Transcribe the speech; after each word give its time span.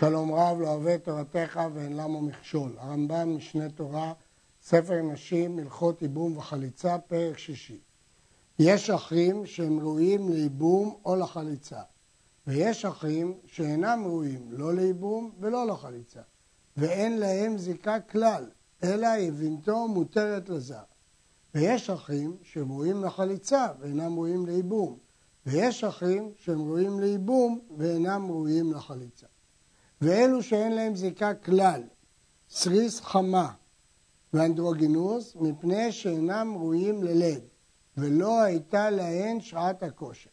שלום 0.00 0.32
רב 0.32 0.60
לאוהבי 0.60 1.04
תורתך 1.04 1.60
ואין 1.74 1.96
למו 1.96 2.20
מכשול. 2.20 2.72
הרמב"ם 2.78 3.36
משנה 3.36 3.70
תורה, 3.70 4.12
ספר 4.62 5.02
נשים, 5.02 5.58
הלכות 5.58 6.02
ייבום 6.02 6.36
וחליצה, 6.36 6.98
פרק 6.98 7.38
שישי. 7.38 7.80
יש 8.58 8.90
אחים 8.90 9.46
שהם 9.46 9.80
ראויים 9.80 10.28
לייבום 10.28 10.96
או 11.04 11.16
לחליצה, 11.16 11.80
ויש 12.46 12.84
אחים 12.84 13.34
שאינם 13.46 14.02
ראויים 14.04 14.46
לא 14.50 14.74
לייבום 14.74 15.30
ולא 15.40 15.66
לחליצה, 15.66 16.20
ואין 16.76 17.18
להם 17.18 17.58
זיקה 17.58 18.00
כלל, 18.00 18.50
אלא 18.84 19.08
יבמתו 19.18 19.88
מותרת 19.88 20.48
לזר. 20.48 20.82
ויש 21.54 21.90
אחים 21.90 22.36
שהם 22.42 22.72
ראויים 22.72 23.04
לחליצה 23.04 23.66
ואינם 23.80 24.14
ראויים 24.14 24.46
לייבום, 24.46 24.98
ויש 25.46 25.84
אחים 25.84 26.32
שהם 26.36 26.60
ראויים 26.60 27.00
לייבום 27.00 27.60
ואינם 27.78 28.26
ראויים 28.30 28.72
לחליצה. 28.72 29.26
ואלו 30.00 30.42
שאין 30.42 30.72
להם 30.72 30.96
זיקה 30.96 31.34
כלל, 31.34 31.82
סריס 32.50 33.00
חמה 33.00 33.52
ואנדרוגינוס, 34.32 35.36
מפני 35.36 35.92
שאינם 35.92 36.54
ראויים 36.56 37.02
לילד, 37.02 37.40
ולא 37.96 38.42
הייתה 38.42 38.90
להן 38.90 39.40
שעת 39.40 39.82
הכושר. 39.82 40.30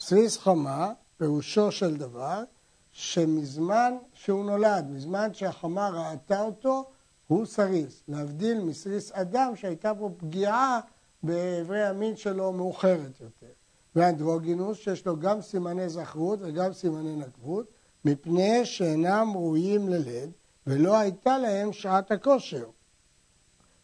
סריס 0.00 0.38
חמה, 0.38 0.92
פירושו 1.18 1.72
של 1.72 1.96
דבר, 1.96 2.44
שמזמן 2.92 3.94
שהוא 4.14 4.44
נולד, 4.44 4.86
מזמן 4.90 5.34
שהחמה 5.34 5.88
ראתה 5.88 6.42
אותו, 6.42 6.84
הוא 7.26 7.46
סריס, 7.46 8.02
להבדיל 8.08 8.60
מסריס 8.64 9.12
אדם 9.12 9.56
שהייתה 9.56 9.92
פה 9.94 10.10
פגיעה 10.16 10.80
באיברי 11.22 11.84
המין 11.84 12.16
שלו 12.16 12.52
מאוחרת 12.52 13.20
יותר. 13.20 13.52
ואנדרוגינוס, 13.96 14.78
שיש 14.78 15.06
לו 15.06 15.20
גם 15.20 15.40
סימני 15.40 15.88
זכרות 15.88 16.38
וגם 16.42 16.72
סימני 16.72 17.16
נקבות, 17.16 17.70
מפני 18.06 18.64
שאינם 18.64 19.32
ראויים 19.34 19.88
ללד, 19.88 20.30
ולא 20.66 20.98
הייתה 20.98 21.38
להם 21.38 21.72
שעת 21.72 22.10
הכושר. 22.10 22.64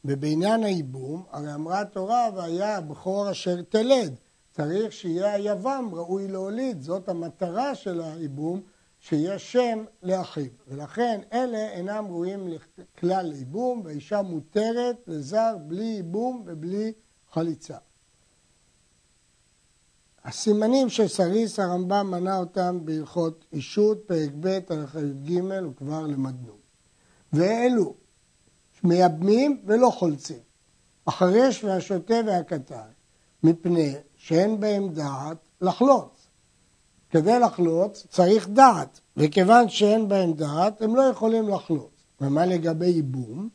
ובעניין 0.05 0.65
הייבום, 0.65 1.23
הרי 1.31 1.55
אמרה 1.55 1.81
התורה, 1.81 2.29
והיה 2.35 2.77
הבכור 2.77 3.31
אשר 3.31 3.63
תלד. 3.63 4.15
צריך 4.51 4.93
שיהיה 4.93 5.33
היבם 5.33 5.89
ראוי 5.93 6.29
להוליד, 6.29 6.83
זאת 6.83 7.09
המטרה 7.09 7.75
של 7.75 8.01
הייבום, 8.01 8.61
שיהיה 9.01 9.39
שם 9.39 9.85
לאחיו. 10.03 10.51
ולכן 10.69 11.21
אלה 11.33 11.69
אינם 11.71 12.07
ראויים 12.07 12.49
לכלל 12.49 13.33
ייבום, 13.33 13.81
והאישה 13.85 14.23
מותרת 14.23 14.97
לזר 15.07 15.57
בלי 15.67 15.85
ייבום 15.85 16.43
ובלי 16.47 16.93
חליצה. 17.33 17.77
הסימנים 20.25 20.89
של 20.89 21.09
סריס 21.09 21.59
הרמב"ם 21.59 22.11
מנה 22.11 22.39
אותם 22.39 22.79
בהלכות 22.85 23.45
אישות, 23.53 23.99
פרק 24.07 24.31
ב', 24.41 24.59
הלכה 24.71 25.01
י"ג, 25.01 25.41
וכבר 25.71 26.07
למדנו. 26.07 26.53
ואלו 27.33 27.95
מייבמים 28.85 29.63
ולא 29.67 29.91
חולצים, 29.91 30.39
החרש 31.07 31.65
והשוטה 31.65 32.15
והקטן, 32.27 32.89
מפני 33.43 33.95
שאין 34.17 34.61
בהם 34.61 34.89
דעת 34.89 35.37
לחלוץ. 35.61 36.29
כדי 37.11 37.39
לחלוץ 37.39 38.07
צריך 38.09 38.49
דעת, 38.49 39.01
וכיוון 39.17 39.69
שאין 39.69 40.09
בהם 40.09 40.33
דעת 40.33 40.83
הם 40.83 40.97
לא 40.97 41.03
יכולים 41.03 41.49
לחלוץ. 41.49 41.91
ומה 42.21 42.47
לגבי 42.47 42.87
ייבום? 42.87 43.49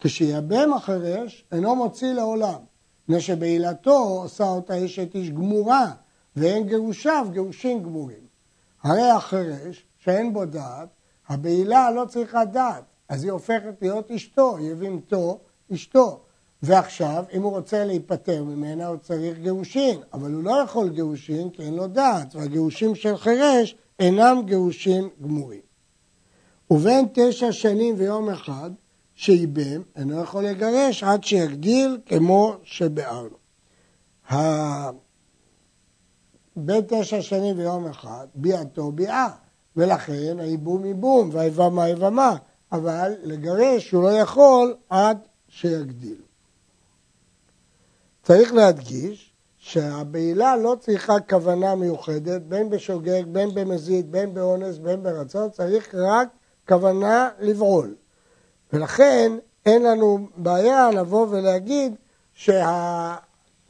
כשייבם 0.00 0.72
החרש 0.76 1.44
אינו 1.52 1.76
מוציא 1.76 2.12
לעולם, 2.12 2.60
מפני 3.08 3.20
שבעילתו 3.20 3.98
עושה 4.22 4.44
אותה 4.44 4.84
אשת 4.84 5.14
איש 5.14 5.30
גמורה, 5.30 5.90
ואין 6.36 6.66
גירושיו 6.66 7.26
גירושים 7.30 7.82
גמורים. 7.82 8.26
הרי 8.82 9.10
החירש, 9.10 9.84
שאין 9.98 10.32
בו 10.32 10.44
דעת, 10.44 10.88
הבעילה 11.28 11.90
לא 11.90 12.04
צריכה 12.04 12.44
דעת, 12.44 12.84
אז 13.08 13.24
היא 13.24 13.32
הופכת 13.32 13.74
להיות 13.82 14.10
אשתו, 14.10 14.58
יבימתו 14.60 15.38
אשתו. 15.74 16.20
ועכשיו, 16.62 17.24
אם 17.32 17.42
הוא 17.42 17.50
רוצה 17.50 17.84
להיפטר 17.84 18.44
ממנה, 18.44 18.86
הוא 18.86 18.96
צריך 18.96 19.38
גירושין, 19.38 20.00
אבל 20.12 20.32
הוא 20.32 20.42
לא 20.42 20.62
יכול 20.64 20.88
גירושין 20.88 21.50
כי 21.50 21.62
אין 21.62 21.74
לו 21.74 21.86
דעת, 21.86 22.34
והגירושים 22.34 22.94
של 22.94 23.16
חירש 23.16 23.76
אינם 23.98 24.42
גירושין 24.44 25.08
גמורים. 25.22 25.60
ובין 26.70 27.06
תשע 27.12 27.52
שנים 27.52 27.94
ויום 27.98 28.30
אחד, 28.30 28.70
שייבם, 29.16 29.82
אינו 29.96 30.22
יכול 30.22 30.44
לגרש 30.44 31.02
עד 31.02 31.24
שיגדיל 31.24 31.98
כמו 32.06 32.56
שביארנו. 32.62 33.36
בין 36.56 36.84
תשע 36.88 37.22
שנים 37.22 37.58
ויום 37.58 37.86
אחד, 37.86 38.26
ביאתו 38.34 38.92
ביאה, 38.92 39.28
ולכן 39.76 40.36
הייבום 40.38 40.84
ייבום 40.84 41.28
והיבמה 41.32 41.88
יבמה, 41.88 42.36
אבל 42.72 43.12
לגרש 43.22 43.90
הוא 43.90 44.02
לא 44.02 44.08
יכול 44.08 44.76
עד 44.90 45.18
שיגדיל. 45.48 46.20
צריך 48.22 48.52
להדגיש 48.52 49.32
שהבעילה 49.56 50.56
לא 50.56 50.76
צריכה 50.80 51.20
כוונה 51.28 51.74
מיוחדת, 51.74 52.42
בין 52.42 52.70
בשוגג, 52.70 53.22
בין 53.32 53.54
במזיד, 53.54 54.12
בין 54.12 54.34
באונס, 54.34 54.78
בין 54.78 55.02
ברצון, 55.02 55.50
צריך 55.50 55.94
רק 55.94 56.28
כוונה 56.68 57.28
לבעול. 57.40 57.94
ולכן 58.72 59.32
אין 59.66 59.82
לנו 59.82 60.28
בעיה 60.36 60.90
לבוא 60.90 61.26
ולהגיד 61.30 61.94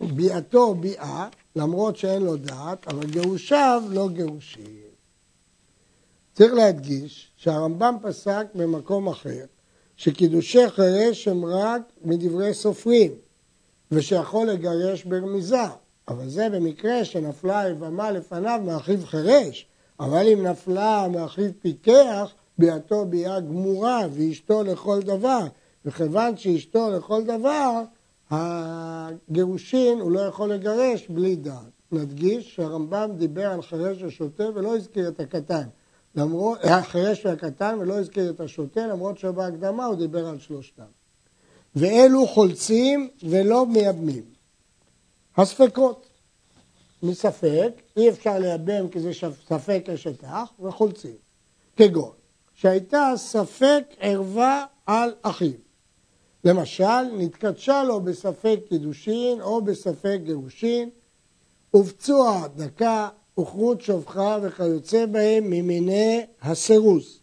שביאתו 0.01 0.75
ביאה, 0.75 1.29
למרות 1.57 1.97
שאין 1.97 2.23
לו 2.23 2.37
דעת, 2.37 2.89
אבל 2.89 3.07
גירושיו 3.07 3.83
לא 3.91 4.09
גירושים. 4.09 4.87
צריך 6.35 6.55
להדגיש 6.55 7.33
שהרמב"ם 7.37 7.97
פסק 8.03 8.47
במקום 8.55 9.09
אחר 9.09 9.45
שקידושי 9.97 10.71
חירש 10.71 11.29
הם 11.29 11.45
רק 11.45 11.83
מדברי 12.05 12.55
סופרים 12.55 13.13
ושיכול 13.91 14.49
לגרש 14.49 15.05
ברמיזה, 15.05 15.65
אבל 16.09 16.29
זה 16.29 16.49
במקרה 16.49 17.05
שנפלה 17.05 17.69
יבמה 17.69 18.11
לפניו 18.11 18.61
מאחיו 18.65 19.07
חירש, 19.07 19.67
אבל 20.01 20.29
אם 20.33 20.47
נפלה 20.47 21.09
מאחיו 21.09 21.51
פיקח 21.63 22.33
ביאתו 22.59 23.07
ביאה 23.07 23.41
גמורה 23.41 24.01
ואשתו 24.13 24.63
לכל 24.63 25.01
דבר, 25.03 25.47
וכיוון 25.85 26.37
שאשתו 26.37 26.91
לכל 26.91 27.25
דבר, 27.25 27.83
הגירושין 28.31 30.01
הוא 30.01 30.13
לא 30.13 30.21
יכול 30.21 30.53
לגרש 30.53 31.09
בלי 31.09 31.37
דעת. 31.37 31.77
נדגיש 31.93 32.55
שהרמב"ם 32.55 33.11
דיבר 33.17 33.51
על 33.51 33.63
חירש 33.63 34.03
ושוטה 34.03 34.45
ולא 34.55 34.77
הזכיר 34.77 35.09
את 35.09 35.21
הקטן. 35.21 35.69
למרות, 36.15 36.59
החירש 36.63 37.27
והקטן 37.27 37.77
ולא 37.81 37.99
הזכיר 37.99 38.31
את 38.31 38.41
השוטה, 38.41 38.87
למרות 38.87 39.19
שבהקדמה 39.19 39.85
הוא 39.85 39.97
דיבר 39.97 40.27
על 40.27 40.39
שלושתם. 40.39 40.85
ואלו 41.77 42.27
חולצים 42.27 43.11
ולא 43.23 43.67
מייבמים. 43.67 44.25
הספקות, 45.37 46.07
מספק, 47.03 47.73
אי 47.97 48.09
אפשר 48.09 48.39
לייבם 48.39 48.89
כי 48.89 49.01
זה 49.01 49.11
ספק 49.49 49.87
אשת 49.95 50.25
אח, 50.25 50.53
וחולצים. 50.61 51.17
כגון, 51.77 52.13
שהייתה 52.57 53.13
ספק 53.17 53.85
ערווה 53.99 54.65
על 54.87 55.15
אחיו. 55.23 55.53
למשל, 56.45 57.03
נתקדשה 57.19 57.85
לו 57.85 58.01
בספק 58.01 58.59
קידושין 58.69 59.41
או 59.41 59.63
בספק 59.63 60.19
גירושין, 60.25 60.91
ופצוע 61.77 62.47
דקה 62.57 63.09
וכרות 63.41 63.81
שופחה 63.81 64.39
וכיוצא 64.43 65.07
בהם 65.07 65.45
ממיני 65.51 66.27
הסירוס. 66.43 67.21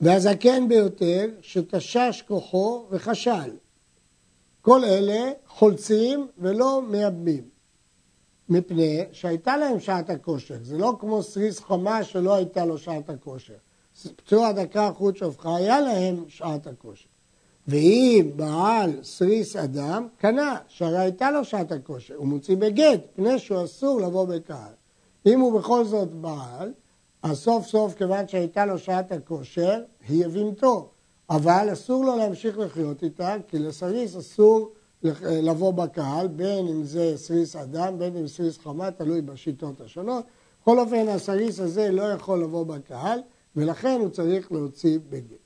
והזקן 0.00 0.68
ביותר 0.68 1.26
שתשש 1.40 2.24
כוחו 2.28 2.86
וכשל. 2.90 3.56
כל 4.62 4.84
אלה 4.84 5.30
חולצים 5.46 6.28
ולא 6.38 6.82
מייבמים. 6.82 7.55
מפני 8.48 9.04
שהייתה 9.12 9.56
להם 9.56 9.80
שעת 9.80 10.10
הכושר. 10.10 10.54
זה 10.62 10.78
לא 10.78 10.96
כמו 11.00 11.22
סריס 11.22 11.60
חמה 11.60 12.04
שלא 12.04 12.34
הייתה 12.34 12.64
לו 12.64 12.78
שעת 12.78 13.10
הכושר. 13.10 13.54
פצוע 14.16 14.52
דקה 14.52 14.90
חוט 14.96 15.16
שופכה, 15.16 15.56
היה 15.56 15.80
להם 15.80 16.24
שעת 16.28 16.66
הכושר. 16.66 17.08
ואם 17.68 18.30
בעל 18.36 18.90
סריס 19.02 19.56
אדם, 19.56 20.08
קנה, 20.18 20.56
שהרי 20.68 20.98
הייתה 20.98 21.30
לו 21.30 21.44
שעת 21.44 21.72
הכושר, 21.72 22.14
הוא 22.14 22.26
מוציא 22.26 22.56
בגט, 22.56 23.00
פני 23.14 23.38
שהוא 23.38 23.64
אסור 23.64 24.00
לבוא 24.00 24.24
בקהל. 24.24 24.72
אם 25.26 25.40
הוא 25.40 25.60
בכל 25.60 25.84
זאת 25.84 26.12
בעל, 26.12 26.72
אז 27.22 27.38
סוף 27.38 27.66
סוף, 27.66 27.94
כיוון 27.94 28.28
שהייתה 28.28 28.66
לו 28.66 28.78
שעת 28.78 29.12
הכושר, 29.12 29.82
היא 30.08 30.24
יבמתו. 30.24 30.88
אבל 31.30 31.68
אסור 31.72 32.04
לו 32.04 32.16
להמשיך 32.16 32.58
לחיות 32.58 33.02
איתה, 33.02 33.36
כי 33.48 33.58
לסריס 33.58 34.16
אסור 34.16 34.70
לבוא 35.22 35.72
בקהל, 35.72 36.28
בין 36.28 36.68
אם 36.68 36.84
זה 36.84 37.12
סריס 37.16 37.56
אדם, 37.56 37.98
בין 37.98 38.16
אם 38.16 38.26
סריס 38.26 38.58
חמה, 38.58 38.90
תלוי 38.90 39.22
בשיטות 39.22 39.80
השונות. 39.80 40.24
בכל 40.62 40.78
אופן, 40.78 41.08
הסריס 41.08 41.60
הזה 41.60 41.90
לא 41.90 42.02
יכול 42.02 42.42
לבוא 42.42 42.64
בקהל, 42.64 43.18
ולכן 43.56 43.98
הוא 44.00 44.08
צריך 44.08 44.52
להוציא 44.52 44.98
בגט. 45.08 45.36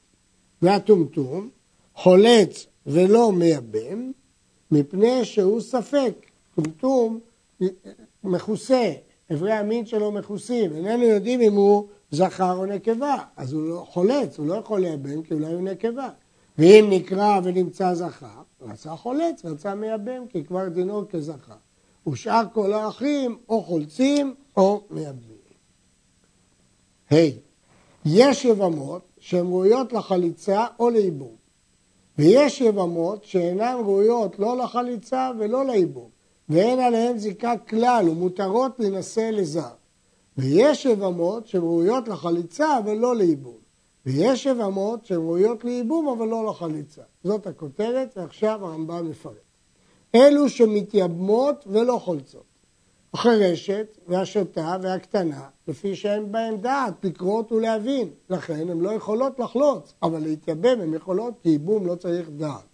והטומטום 0.62 1.48
חולץ 1.94 2.66
ולא 2.86 3.32
מייבם, 3.32 4.12
מפני 4.70 5.24
שהוא 5.24 5.60
ספק. 5.60 6.14
טומטום 6.54 7.20
מכוסה, 8.24 8.92
אברי 9.32 9.52
המין 9.52 9.86
שלו 9.86 10.12
מכוסים, 10.12 10.72
איננו 10.76 11.02
יודעים 11.02 11.40
אם 11.40 11.52
הוא 11.52 11.86
זכר 12.10 12.56
או 12.56 12.66
נקבה, 12.66 13.16
אז 13.36 13.52
הוא 13.52 13.62
לא 13.62 13.86
חולץ, 13.88 14.38
הוא 14.38 14.46
לא 14.46 14.54
יכול 14.54 14.80
לייבם 14.80 15.22
כי 15.22 15.34
אולי 15.34 15.52
הוא 15.52 15.62
נקבה. 15.62 16.08
ואם 16.58 16.86
נקרע 16.90 17.40
ונמצא 17.44 17.94
זכר, 17.94 18.42
רצה 18.62 18.96
חולץ, 18.96 19.44
רצה 19.44 19.74
מייבם, 19.74 20.26
כי 20.28 20.44
כבר 20.44 20.68
דינו 20.68 21.08
כזכר. 21.08 21.54
ושאר 22.08 22.42
כל 22.52 22.72
האחים 22.72 23.38
או 23.48 23.62
חולצים 23.62 24.34
או 24.56 24.84
מייבמים. 24.90 25.40
ה', 27.10 27.32
יש 28.04 28.44
יבמות 28.44 29.02
שהן 29.18 29.46
ראויות 29.46 29.92
לחליצה 29.92 30.66
או 30.78 30.90
לייבום, 30.90 31.36
ויש 32.18 32.60
יבמות 32.60 33.24
שאינן 33.24 33.76
ראויות 33.78 34.38
לא 34.38 34.56
לחליצה 34.56 35.30
ולא 35.38 35.64
לייבום, 35.64 36.08
ואין 36.48 36.80
עליהן 36.80 37.18
זיקה 37.18 37.56
כלל 37.68 38.08
ומותרות 38.08 38.72
להינשא 38.78 39.30
לזר. 39.32 39.70
ויש 40.38 40.84
יבמות 40.84 41.46
שהן 41.46 41.62
ראויות 41.62 42.08
לחליצה 42.08 42.78
ולא 42.84 43.16
לייבום. 43.16 43.69
ויש 44.06 44.46
יבמות 44.46 45.06
שהן 45.06 45.18
ראויות 45.18 45.64
לייבום 45.64 46.08
אבל 46.08 46.28
לא 46.28 46.46
לחליצה. 46.46 47.02
זאת 47.24 47.46
הכותרת, 47.46 48.12
ועכשיו 48.16 48.66
הרמב"ם 48.66 49.10
מפרט. 49.10 49.34
אלו 50.14 50.48
שמתייבמות 50.48 51.64
ולא 51.66 52.00
חולצות. 52.04 52.50
החרשת 53.14 53.98
והשוטה 54.08 54.76
והקטנה, 54.82 55.48
לפי 55.68 55.96
שאין 55.96 56.32
בהן 56.32 56.56
דעת 56.56 57.04
לקרות 57.04 57.52
ולהבין, 57.52 58.08
לכן 58.30 58.70
הן 58.70 58.80
לא 58.80 58.90
יכולות 58.90 59.38
לחלוץ, 59.38 59.94
אבל 60.02 60.18
להתייבם 60.18 60.80
הן 60.80 60.94
יכולות, 60.94 61.34
כי 61.42 61.48
ייבום 61.48 61.86
לא 61.86 61.94
צריך 61.94 62.28
דעת. 62.36 62.70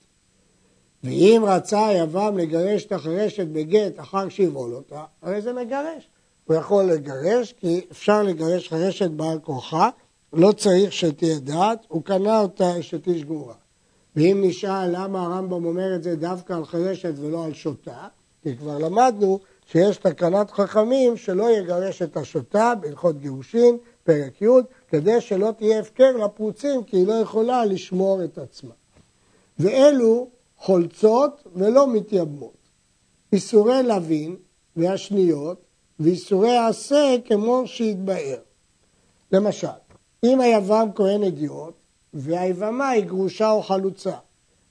ואם 1.04 1.42
רצה 1.46 1.86
היבם 1.86 2.38
לגרש 2.38 2.84
את 2.84 2.92
החרשת 2.92 3.46
בגט 3.46 4.00
אחר 4.00 4.28
שיבול 4.28 4.74
אותה, 4.74 5.04
הרי 5.22 5.42
זה 5.42 5.52
מגרש. 5.52 6.08
הוא 6.44 6.56
יכול 6.56 6.84
לגרש, 6.84 7.52
כי 7.52 7.86
אפשר 7.90 8.22
לגרש 8.22 8.68
חרשת 8.68 9.10
בעל 9.10 9.38
כורחה, 9.38 9.90
לא 10.32 10.52
צריך 10.52 10.92
שתהיה 10.92 11.38
דעת, 11.38 11.86
הוא 11.88 12.02
קנה 12.02 12.40
אותה 12.40 12.80
אשת 12.80 13.06
איש 13.06 13.24
גמורה. 13.24 13.54
ואם 14.16 14.42
נשאל 14.44 14.90
למה 14.92 15.22
הרמב"ם 15.22 15.64
אומר 15.64 15.94
את 15.96 16.02
זה 16.02 16.16
דווקא 16.16 16.52
על 16.52 16.64
חרשת 16.64 17.12
ולא 17.16 17.44
על 17.44 17.54
שוטה, 17.54 18.08
כי 18.42 18.56
כבר 18.56 18.78
למדנו 18.78 19.38
שיש 19.66 19.96
תקנת 19.96 20.50
חכמים 20.50 21.16
שלא 21.16 21.50
יגרש 21.50 22.02
את 22.02 22.16
השוטה 22.16 22.74
בהלכות 22.80 23.18
גירושין, 23.18 23.76
פרק 24.04 24.42
י', 24.42 24.46
כדי 24.88 25.20
שלא 25.20 25.52
תהיה 25.58 25.80
הפקר 25.80 26.16
לפרוצים, 26.24 26.84
כי 26.84 26.96
היא 26.96 27.06
לא 27.06 27.12
יכולה 27.12 27.64
לשמור 27.64 28.24
את 28.24 28.38
עצמה. 28.38 28.74
ואלו 29.58 30.28
חולצות 30.58 31.42
ולא 31.54 31.92
מתייבמות. 31.92 32.56
איסורי 33.32 33.82
לווין 33.82 34.36
והשניות 34.76 35.64
ואיסורי 36.00 36.56
עשה 36.56 37.16
כמו 37.24 37.62
שהתבאר. 37.66 38.38
למשל, 39.32 39.66
אם 40.26 40.40
היבם 40.40 40.88
כהן 40.94 41.22
אדיוט 41.22 41.74
והיבמה 42.14 42.88
היא 42.88 43.04
גרושה 43.04 43.50
או 43.50 43.62
חלוצה, 43.62 44.16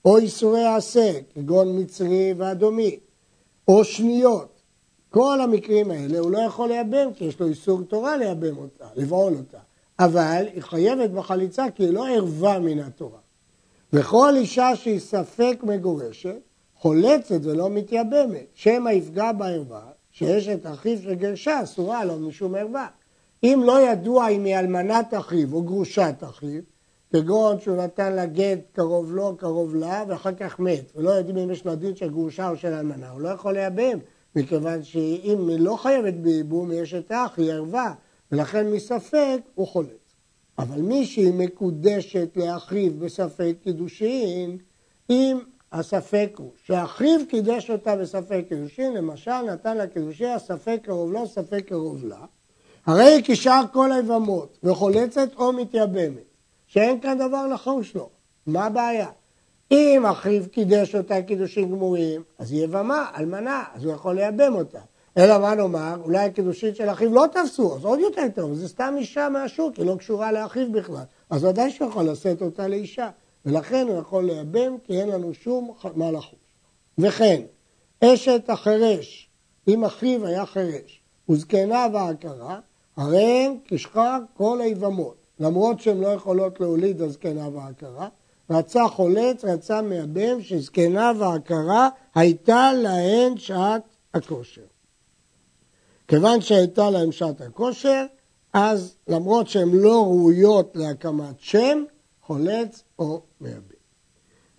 או 0.04 0.18
איסורי 0.18 0.66
עשה, 0.66 1.12
כגון 1.34 1.80
מצרי 1.80 2.34
ואדומי, 2.36 2.98
או 3.68 3.84
שניות, 3.84 4.60
כל 5.10 5.40
המקרים 5.40 5.90
האלה 5.90 6.18
הוא 6.18 6.30
לא 6.30 6.38
יכול 6.38 6.68
לייבם, 6.68 7.14
כי 7.14 7.24
יש 7.24 7.40
לו 7.40 7.46
איסור 7.46 7.82
תורה 7.82 8.16
לייבם 8.16 8.58
אותה, 8.58 8.86
לבעול 8.96 9.34
אותה. 9.34 9.58
אבל 9.98 10.46
היא 10.54 10.62
חייבת 10.62 11.10
בחליצה 11.10 11.70
כי 11.74 11.82
היא 11.82 11.92
לא 11.92 12.08
ערווה 12.08 12.58
מן 12.58 12.78
התורה. 12.78 13.18
וכל 13.92 14.32
אישה 14.36 14.76
שהיא 14.76 14.98
ספק 14.98 15.58
מגורשת, 15.62 16.40
חולצת 16.74 17.40
ולא 17.42 17.70
מתייבמת, 17.70 18.46
שמא 18.54 18.90
יפגע 18.90 19.32
בערווה, 19.32 19.82
שיש 20.10 20.48
את 20.48 20.66
אחיו 20.66 20.98
שגרשה, 21.02 21.62
אסורה 21.62 22.04
לו 22.04 22.18
משום 22.18 22.54
ערווה. 22.54 22.86
אם 23.46 23.62
לא 23.64 23.80
ידוע 23.80 24.28
אם 24.28 24.44
היא 24.44 24.58
אלמנת 24.58 25.14
אחיו 25.14 25.52
או 25.52 25.62
גרושת 25.62 26.14
אחיו, 26.22 26.60
כגון 27.12 27.60
שהוא 27.60 27.76
נתן 27.76 28.12
לה 28.12 28.26
גט 28.26 28.58
קרוב 28.72 29.12
לו, 29.12 29.36
קרוב 29.36 29.74
לה, 29.74 30.04
ואחר 30.08 30.34
כך 30.34 30.60
מת, 30.60 30.92
ולא 30.96 31.10
יודעים 31.10 31.36
אם 31.36 31.50
יש 31.50 31.64
לו 31.64 31.74
דין 31.74 31.96
של 31.96 32.10
גרושה 32.10 32.50
או 32.50 32.56
של 32.56 32.72
אלמנה, 32.72 33.10
הוא 33.10 33.20
לא 33.20 33.28
יכול 33.28 33.54
לייבם, 33.54 33.98
מכיוון 34.36 34.82
שאם 34.82 35.48
היא 35.48 35.60
לא 35.60 35.76
חייבת 35.76 36.14
בייבום, 36.14 36.72
יש 36.72 36.94
את 36.94 37.10
האח, 37.10 37.38
היא 37.38 37.52
ערווה, 37.52 37.94
ולכן 38.32 38.70
מספק 38.70 39.40
הוא 39.54 39.66
חולץ. 39.66 40.16
אבל 40.58 40.82
מי 40.82 41.06
שהיא 41.06 41.32
מקודשת 41.34 42.28
לאחיו 42.36 42.92
בספק 42.98 43.54
קידושין, 43.62 44.58
אם 45.10 45.38
הספק 45.72 46.30
הוא 46.36 46.50
שאחיו 46.64 47.20
קידש 47.28 47.70
אותה 47.70 47.96
בספק 47.96 48.44
קידושין, 48.48 48.92
למשל 48.92 49.42
נתן 49.42 49.76
לה 49.76 49.86
קידושין, 49.86 50.30
הספק 50.30 50.80
קרוב 50.82 51.12
לו, 51.12 51.26
ספק 51.26 51.64
קרוב 51.68 52.04
לה, 52.04 52.24
הרי 52.86 53.20
כשאר 53.24 53.62
כל 53.72 53.92
היבמות 53.92 54.58
וחולצת 54.62 55.28
או 55.36 55.52
מתייבמת, 55.52 56.24
שאין 56.66 57.00
כאן 57.00 57.18
דבר 57.18 57.46
לחוש 57.46 57.94
לו, 57.94 58.08
מה 58.46 58.64
הבעיה? 58.64 59.08
אם 59.70 60.02
אחיו 60.10 60.42
קידש 60.50 60.94
אותה 60.94 61.22
קידושים 61.22 61.70
גמורים, 61.70 62.22
אז 62.38 62.52
היא 62.52 62.64
יבמה, 62.64 63.10
אלמנה, 63.16 63.64
אז 63.74 63.84
הוא 63.84 63.92
יכול 63.92 64.14
לייבם 64.14 64.54
אותה. 64.54 64.78
אלא 65.18 65.38
מה 65.38 65.54
נאמר, 65.54 65.96
אולי 66.04 66.18
הקידושין 66.18 66.74
של 66.74 66.90
אחיו 66.90 67.14
לא 67.14 67.24
תפסו, 67.32 67.76
אז 67.76 67.84
עוד 67.84 68.00
יותר 68.00 68.26
טוב, 68.34 68.54
זה 68.54 68.68
סתם 68.68 68.94
אישה 68.98 69.28
מהשוק, 69.28 69.76
היא 69.76 69.86
לא 69.86 69.96
קשורה 69.96 70.32
לאחיו 70.32 70.72
בכלל. 70.72 71.04
אז 71.30 71.44
ודאי 71.44 71.70
שהוא 71.70 71.88
יכול 71.88 72.04
לשאת 72.04 72.42
אותה 72.42 72.68
לאישה, 72.68 73.10
ולכן 73.46 73.86
הוא 73.88 73.98
יכול 74.00 74.24
לייבם, 74.24 74.76
כי 74.84 75.00
אין 75.00 75.08
לנו 75.08 75.34
שום 75.34 75.74
מה 75.94 76.10
לחוש. 76.10 76.38
וכן, 76.98 77.42
אשת 78.04 78.50
החירש, 78.50 79.28
אם 79.68 79.84
אחיו 79.84 80.26
היה 80.26 80.46
חירש, 80.46 81.00
וזקנה 81.28 81.86
ועקרה, 81.92 82.60
הרי 82.96 83.46
הן 83.46 83.56
כשכר 83.64 84.18
כל 84.36 84.60
היבמות, 84.60 85.16
למרות 85.40 85.80
שהן 85.80 86.00
לא 86.00 86.08
יכולות 86.08 86.60
להוליד 86.60 87.02
הזקנה 87.02 87.48
ועקרה, 87.48 88.08
רצה 88.50 88.88
חולץ, 88.88 89.44
רצה 89.44 89.82
מייבם, 89.82 90.42
שזקנה 90.42 91.12
ועקרה 91.18 91.88
הייתה 92.14 92.72
להן 92.72 93.36
שעת 93.36 93.82
הכושר. 94.14 94.62
כיוון 96.08 96.40
שהייתה 96.40 96.90
להם 96.90 97.12
שעת 97.12 97.40
הכושר, 97.40 98.04
אז 98.52 98.96
למרות 99.08 99.48
שהן 99.48 99.68
לא 99.72 100.02
ראויות 100.04 100.72
להקמת 100.74 101.34
שם, 101.38 101.84
חולץ 102.22 102.82
או 102.98 103.22
מייבם. 103.40 103.60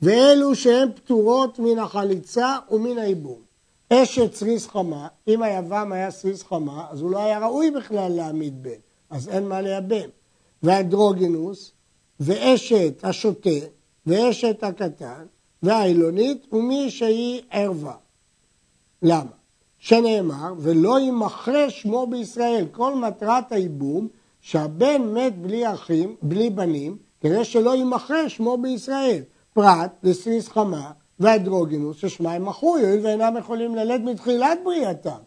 ואלו 0.02 0.56
שהן 0.56 0.92
פטורות 0.96 1.60
מן 1.60 1.80
החליצה 1.80 2.58
ומן 2.72 2.98
הייבום. 2.98 3.47
אשת 3.94 4.34
סריס 4.34 4.68
חמה, 4.68 5.08
אם 5.28 5.44
היבם 5.44 5.92
היה 5.92 6.12
סריס 6.12 6.44
חמה, 6.44 6.86
אז 6.90 7.02
הוא 7.02 7.12
לא 7.12 7.20
היה 7.20 7.40
ראוי 7.40 7.72
בכלל 7.72 8.12
להעמיד 8.12 8.64
בן, 8.64 8.80
אז 9.10 9.30
אין 9.30 9.48
מה 9.48 9.62
לייבם. 9.62 10.10
והאנדרוגינוס, 10.64 11.72
ואשת 12.20 13.00
השוטה, 13.04 13.50
ואשת 14.06 14.64
הקטן, 14.64 15.26
והאיילונית, 15.64 16.54
ומי 16.54 16.90
שהיא 16.90 17.42
ערווה. 17.52 17.96
למה? 19.02 19.32
שנאמר, 19.80 20.54
ולא 20.58 21.00
יימכרה 21.00 21.70
שמו 21.70 22.08
בישראל. 22.08 22.66
כל 22.72 22.96
מטרת 22.96 23.52
הייבום, 23.52 24.08
שהבן 24.42 25.02
מת 25.02 25.38
בלי 25.38 25.74
אחים, 25.74 26.16
בלי 26.22 26.50
בנים, 26.50 26.98
כדי 27.22 27.46
שלא 27.46 27.76
יימכרה 27.76 28.30
שמו 28.30 28.58
בישראל. 28.58 29.22
פרט 29.54 29.92
לסריס 30.04 30.48
חמה 30.48 30.92
והאדרוגינוס, 31.20 31.98
ששמה 31.98 32.34
הם 32.34 32.46
מכרו, 32.46 32.78
יואיל 32.78 33.06
ואינם 33.06 33.36
יכולים 33.40 33.76
ללד 33.76 34.02
מתחילת 34.02 34.60
בריאתם. 34.64 35.18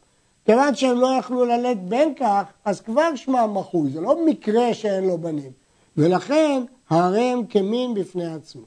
כיוון 0.44 0.75
שהם 0.75 1.00
לא 1.00 1.06
יכלו 1.18 1.44
ללד 1.44 1.78
בן 1.88 2.14
כך, 2.16 2.42
אז 2.64 2.80
כבר 2.80 3.14
שמם 3.14 3.50
מחוי, 3.54 3.90
זה 3.90 4.00
לא 4.00 4.26
מקרה 4.26 4.75
שאין 4.75 5.04
לו 5.04 5.18
בנים. 5.18 5.52
ולכן 5.97 6.62
הרם 6.90 7.47
כמין 7.49 7.94
בפני 7.94 8.35
עצמו. 8.35 8.62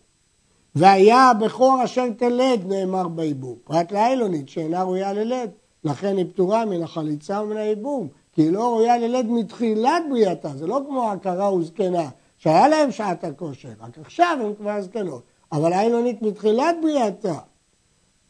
והיה 0.76 1.30
הבכור 1.30 1.84
אשר 1.84 2.06
תלד 2.18 2.62
נאמר 2.68 3.08
בייבום, 3.08 3.56
פרט 3.64 3.92
לאילונית 3.92 4.50
שאינה 4.50 4.84
ראויה 4.84 5.14
ללד, 5.14 5.50
לכן 5.84 6.18
היא 6.18 6.26
פטורה 6.34 6.66
מן 6.66 6.84
החליצה 6.84 7.42
ומן 7.42 7.58
הייבום, 7.58 8.08
כי 8.34 8.42
היא 8.42 8.52
לא 8.52 8.64
ראויה 8.74 8.98
ללד 8.98 9.26
מתחילת 9.26 10.04
בריאתה, 10.10 10.50
זה 10.50 10.68
לא 10.68 10.82
כמו 10.88 11.12
עקרה 11.12 11.54
וזקנה, 11.54 12.10
שהיה 12.38 12.68
להם 12.68 12.92
שעת 12.92 13.24
הכושר, 13.24 13.70
רק 13.82 13.98
עכשיו 14.02 14.38
הן 14.42 14.54
כבר 14.56 14.82
זקנות, 14.82 15.24
אבל 15.54 15.74
האילונית 15.74 16.22
מתחילת 16.22 16.76
בריאתה. 16.82 17.40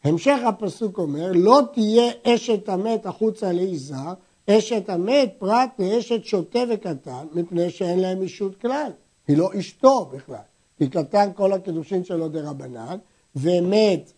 המשך 0.04 0.38
הפסוק 0.44 0.98
אומר, 0.98 1.32
לא 1.34 1.60
תהיה 1.72 2.12
אשת 2.22 2.68
המת 2.68 3.06
החוצה 3.06 3.52
לאיש 3.52 3.80
זר, 3.80 4.12
אשת 4.50 4.90
המת 4.90 5.34
פרט 5.38 5.70
לאשת 5.78 6.24
שוטה 6.24 6.58
וקטן, 6.70 7.26
מפני 7.32 7.70
שאין 7.70 8.00
להם 8.00 8.22
אישות 8.22 8.60
כלל. 8.60 8.90
היא 9.28 9.36
לא 9.36 9.50
אשתו 9.58 10.04
בכלל. 10.04 10.36
כי 10.78 10.88
קטן 10.88 11.30
כל 11.34 11.52
הקידושין 11.52 12.04
שלו 12.04 12.28
דה 12.28 12.50
רבנן, 12.50 12.96
ומת 13.36 14.12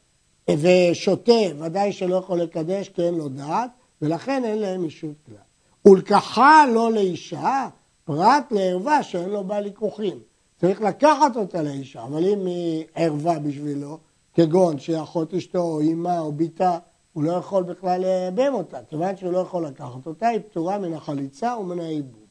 ושותה, 0.51 1.33
ודאי 1.59 1.93
שלא 1.93 2.17
יכול 2.17 2.41
לקדש 2.41 2.89
כי 2.89 3.03
אין 3.03 3.15
לו 3.15 3.29
דעת, 3.29 3.71
ולכן 4.03 4.45
אין 4.45 4.59
להם 4.59 4.85
אישות 4.85 5.17
כלל. 5.27 5.93
ולקחה 5.93 6.65
לא 6.75 6.93
לאישה, 6.93 7.69
פרט 8.05 8.45
לערווה 8.51 9.03
שאין 9.03 9.29
לו 9.29 9.45
בה 9.45 9.61
לקוחים. 9.61 10.19
צריך 10.61 10.81
לקחת 10.81 11.37
אותה 11.37 11.63
לאישה, 11.63 12.03
אבל 12.03 12.27
אם 12.27 12.47
היא 12.47 12.85
ערווה 12.95 13.39
בשבילו, 13.39 13.99
כגון 14.35 14.79
שהיא 14.79 15.03
אחות 15.03 15.35
אשתו, 15.35 15.59
או 15.59 15.81
אמה, 15.81 16.21
או 16.21 16.33
בתה, 16.33 16.79
הוא 17.13 17.25
לא 17.25 17.33
יכול 17.33 17.63
בכלל 17.63 18.01
לייבם 18.01 18.55
אותה, 18.55 18.79
כיוון 18.89 19.17
שהוא 19.17 19.33
לא 19.33 19.39
יכול 19.39 19.67
לקחת 19.67 20.07
אותה, 20.07 20.29
היא 20.29 20.41
פטורה 20.51 20.79
מן 20.79 20.93
החליצה 20.93 21.57
ומן 21.61 21.81
הייבום. 21.81 22.27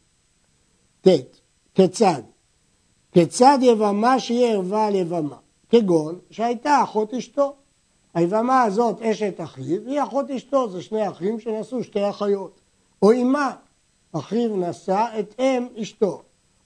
ט. 1.01 1.07
כיצד? 1.75 2.21
כיצד 3.11 3.57
יבמה 3.61 4.19
שהיא 4.19 4.45
ערווה 4.45 4.87
על 4.87 4.95
יבמה? 4.95 5.37
כגון 5.69 6.19
שהייתה 6.29 6.83
אחות 6.83 7.13
אשתו. 7.13 7.55
היבמה 8.13 8.63
הזאת 8.63 9.01
אשת 9.01 9.41
אחיו, 9.41 9.87
היא 9.87 10.03
אחות 10.03 10.29
אשתו, 10.29 10.69
זה 10.69 10.81
שני 10.81 11.09
אחים 11.09 11.39
שנשאו 11.39 11.83
שתי 11.83 12.09
אחיות. 12.09 12.59
או 13.01 13.11
אמה, 13.11 13.55
אחיו 14.11 14.57
נשא 14.57 15.05
את 15.19 15.35
אם 15.39 15.67
אשתו. 15.81 16.21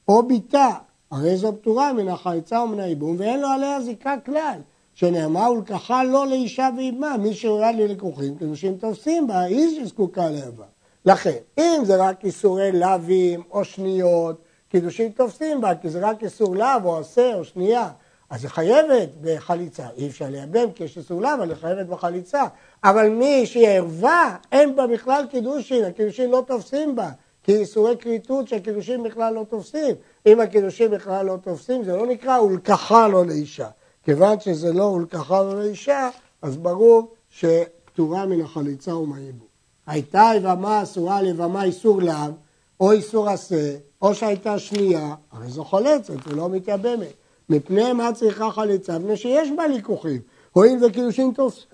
או 0.08 0.28
בתה, 0.28 0.70
הרי 1.12 1.38
זו 1.38 1.54
פטורה 1.62 1.94
מן 1.94 2.08
החליצה 2.08 2.62
ומן 2.62 2.80
הייבום, 2.80 3.16
ואין 3.20 3.40
לו 3.40 3.48
עליה 3.48 3.82
זיקה 3.82 4.16
כלל. 4.26 4.60
שנאמר 4.94 5.52
ולקחה 5.52 6.04
לו 6.04 6.26
לאישה 6.26 6.70
ואימה, 6.78 7.18
מי 7.18 7.34
שראויה 7.34 7.72
ללקוחים, 7.72 8.38
קידושים 8.38 8.78
תופסים 8.78 9.28
בה, 9.28 9.40
היא 9.40 9.84
שזקוקה 9.84 10.30
לאיבה. 10.30 10.66
לכן, 11.06 11.36
אם 11.58 11.82
זה 11.84 11.96
רק 11.96 12.26
איסורי 12.26 12.72
לאווים 12.72 13.44
או 13.52 13.66
שניות, 13.66 14.42
קידושים 14.70 15.12
תופסים 15.12 15.62
בה, 15.62 15.76
כי 15.76 15.90
זה 15.90 16.00
רק 16.00 16.24
איסור 16.24 16.56
לאו 16.56 16.84
או 16.84 16.98
עשה 17.00 17.36
או 17.36 17.44
שנייה, 17.46 17.90
אז 18.30 18.44
היא 18.44 18.50
חייבת 18.50 19.10
בחליצה. 19.22 19.86
אי 19.98 20.08
אפשר 20.08 20.26
לייבם 20.30 20.72
כי 20.72 20.84
יש 20.84 20.98
איסור 20.98 21.22
לאו, 21.22 21.34
אבל 21.34 21.50
היא 21.50 21.58
חייבת 21.58 21.86
בחליצה. 21.86 22.44
אבל 22.84 23.10
מי 23.10 23.46
שהיא 23.46 23.68
ערווה, 23.68 24.36
אין 24.52 24.76
בה 24.76 24.88
בכלל 24.88 25.26
קידושין, 25.30 25.86
הקידושין 25.86 26.30
לא 26.30 26.44
תופסים 26.48 26.96
בה. 26.96 27.10
כי 27.44 27.56
איסורי 27.56 27.98
כריתות 27.98 28.48
שהקידושים 28.48 29.04
בכלל 29.04 29.34
לא 29.34 29.46
תופסים. 29.50 29.96
אם 30.26 30.40
הקידושים 30.40 30.92
בכלל 30.92 31.26
לא 31.26 31.38
תופסים, 31.44 31.84
זה 31.84 31.96
לא 31.96 32.08
נקרא 32.08 32.40
ולקחה 32.40 33.08
לו 33.08 33.24
לאישה. 33.24 33.70
כיוון 34.04 34.40
שזה 34.40 34.74
לא 34.74 34.84
ולקחה 34.84 35.42
לו 35.44 35.60
לאישה, 35.60 36.10
אז 36.42 36.58
ברור 36.58 37.14
שפטורה 37.30 38.26
מן 38.26 38.42
החליצה 38.42 38.96
ומהיבוא. 38.96 39.48
הייתה 39.88 40.32
יבמה 40.36 40.84
אסורה 40.84 41.22
ליבמה 41.22 41.64
איסור 41.64 42.02
לאו, 42.02 42.32
או 42.80 42.92
איסור 42.92 43.30
עשה, 43.30 43.76
או 44.02 44.16
שהייתה 44.16 44.60
שנייה, 44.60 45.16
הרי 45.32 45.50
זו 45.50 45.64
חולצת 45.64 46.28
ולא 46.28 46.50
מתייבמת. 46.50 47.14
מפני 47.50 47.94
מה 47.94 48.14
צריכה 48.14 48.52
חליצה? 48.52 49.00
מפני 49.00 49.18
שיש 49.18 49.50
בה 49.58 49.68
ליכוחים. 49.68 50.22
הואיל 50.52 50.86
וקידושין 50.86 51.32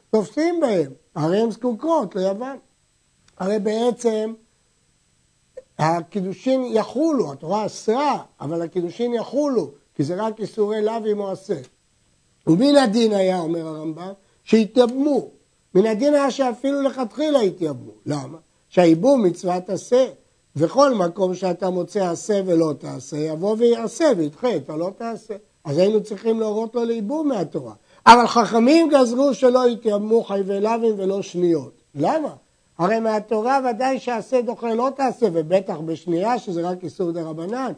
תופסים 0.09 0.59
בהם, 0.59 0.91
הרי 1.15 1.39
הן 1.39 1.51
זקוקות 1.51 2.15
ליוון. 2.15 2.57
הרי 3.37 3.59
בעצם 3.59 4.33
הקידושין 5.79 6.63
יחולו, 6.65 7.31
התורה 7.31 7.65
אסרה, 7.65 8.23
אבל 8.41 8.61
הקידושין 8.61 9.13
יחולו, 9.13 9.71
כי 9.95 10.03
זה 10.03 10.15
רק 10.15 10.39
איסורי 10.39 10.81
לאו 10.81 11.11
אם 11.11 11.17
הוא 11.17 11.29
עשה. 11.29 11.55
ומן 12.47 12.75
הדין 12.75 13.13
היה, 13.13 13.39
אומר 13.39 13.67
הרמב"ם, 13.67 14.11
שהתייבמו. 14.43 15.29
מן 15.75 15.85
הדין 15.85 16.13
היה 16.13 16.31
שאפילו 16.31 16.81
לכתחילה 16.81 17.39
התייבמו. 17.39 17.91
למה? 18.05 18.37
שהייבום 18.69 19.23
מצוות 19.23 19.69
עשה. 19.69 20.05
וכל 20.55 20.93
מקום 20.93 21.35
שאתה 21.35 21.69
מוצא 21.69 22.09
עשה 22.09 22.41
ולא 22.45 22.73
תעשה, 22.79 23.17
יבוא 23.17 23.55
ויעשה 23.59 24.05
וידחה, 24.17 24.55
אתה 24.55 24.75
לא 24.75 24.91
תעשה. 24.97 25.33
אז 25.63 25.77
היינו 25.77 26.03
צריכים 26.03 26.39
להורות 26.39 26.75
לו 26.75 26.85
לייבום 26.85 27.27
מהתורה. 27.27 27.73
אבל 28.05 28.27
חכמים 28.27 28.89
גזרו 28.89 29.33
שלא 29.33 29.69
יתייבמו 29.69 30.23
חייבי 30.23 30.59
לאווים 30.59 30.95
ולא 30.97 31.21
שניות. 31.21 31.73
למה? 31.95 32.29
הרי 32.77 32.99
מהתורה 32.99 33.59
ודאי 33.69 33.99
שעשה 33.99 34.41
דוחה 34.41 34.73
לא 34.73 34.89
תעשה, 34.95 35.25
ובטח 35.33 35.77
בשנייה 35.85 36.39
שזה 36.39 36.69
רק 36.69 36.83
איסור 36.83 37.11
דה 37.11 37.21
רבנן. 37.21 37.71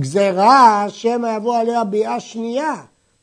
גזירה 0.00 0.86
שמא 0.88 1.36
יבוא 1.36 1.56
עליה 1.56 1.84
ביאה 1.84 2.20
שנייה. 2.20 2.74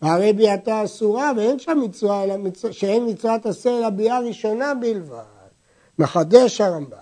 והרי 0.02 0.34
ביאתה 0.34 0.84
אסורה 0.84 1.32
ואין 1.38 1.60
שם 1.60 1.80
מצווה, 1.84 2.24
שאין 2.72 3.10
מצוות 3.10 3.46
עשה 3.46 3.78
אלא 3.78 3.90
ביאה 3.90 4.20
ראשונה 4.20 4.74
בלבד. 4.74 5.22
מחדש 6.00 6.62
הרמב"ם, 6.62 6.98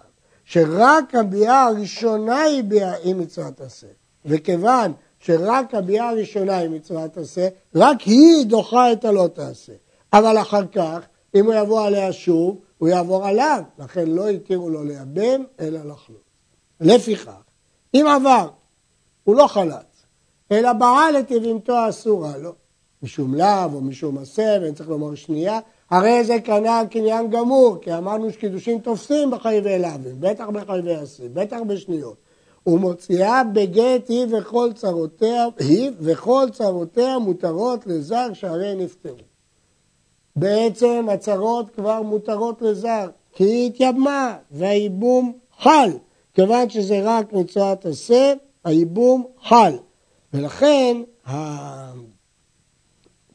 שרק 0.46 1.16
הביאה 1.16 1.64
הראשונה 1.64 2.42
היא 2.42 2.64
ביאה 2.64 2.94
היא 2.94 3.16
מצוות 3.16 3.62
עשה. 3.62 3.88
וכיוון 4.26 4.94
שרק 5.20 5.76
הביאה 5.76 6.10
הראשונה 6.10 6.58
היא 6.58 6.70
מצוות 6.70 7.18
עשה, 7.18 7.48
רק 7.76 8.02
היא 8.02 8.46
דוחה 8.46 8.92
את 8.92 9.06
הלא 9.06 9.30
תעשה. 9.34 9.74
אבל 10.14 10.38
אחר 10.38 10.66
כך, 10.66 11.00
אם 11.36 11.46
הוא 11.46 11.54
יבוא 11.54 11.82
עליה 11.82 12.14
שוב, 12.14 12.58
הוא 12.80 12.90
יעבור 12.90 13.26
עליו, 13.28 13.64
לכן 13.80 14.08
לא 14.08 14.30
התירו 14.30 14.70
לו 14.70 14.84
לייבם, 14.84 15.44
אלא 15.60 15.80
לחלוט. 15.80 16.22
לפיכך, 16.82 17.32
אם 17.94 18.06
עבר, 18.16 18.50
הוא 19.24 19.36
לא 19.36 19.48
חלץ, 19.48 20.06
אלא 20.52 20.74
בעל 20.74 21.20
את 21.20 21.32
יבימתו 21.32 21.74
האסורה 21.74 22.38
לו, 22.38 22.54
משום 23.04 23.36
לאו 23.36 23.74
או 23.74 23.82
משום 23.82 24.18
עשה, 24.18 24.58
ואני 24.62 24.74
צריך 24.74 24.90
לומר 24.90 25.16
שנייה, 25.16 25.60
הרי 25.90 26.24
זה 26.24 26.36
כנ"ל 26.44 26.86
קניין 26.92 27.30
גמור, 27.30 27.78
כי 27.82 27.94
אמרנו 27.94 28.32
שקידושין 28.32 28.80
תופסים 28.80 29.32
בחייבי 29.32 29.80
לאווים, 29.80 30.16
בטח 30.20 30.46
בחייבי 30.54 30.96
עשה, 30.96 31.24
בטח 31.34 31.58
בשניות. 31.68 32.16
ומוציאה 32.68 33.44
בגט 33.44 34.10
היא 34.10 34.26
וכל 34.36 34.70
צרותיה, 34.76 35.46
היא 35.60 35.92
וכל 36.00 36.48
צרותיה 36.52 37.20
מותרות 37.20 37.88
לזר 37.88 38.34
שהרי 38.34 38.76
נפטרו. 38.76 39.29
בעצם 40.36 41.06
הצרות 41.10 41.70
כבר 41.70 42.02
מותרות 42.02 42.62
לזר, 42.62 43.10
כי 43.34 43.44
היא 43.44 43.70
התייבמה 43.70 44.38
והייבום 44.52 45.38
חל. 45.60 45.90
כיוון 46.34 46.70
שזה 46.70 47.02
רק 47.04 47.34
מצוות 47.34 47.86
עשה, 47.86 48.34
הייבום 48.64 49.26
חל. 49.44 49.74
ולכן, 50.34 50.98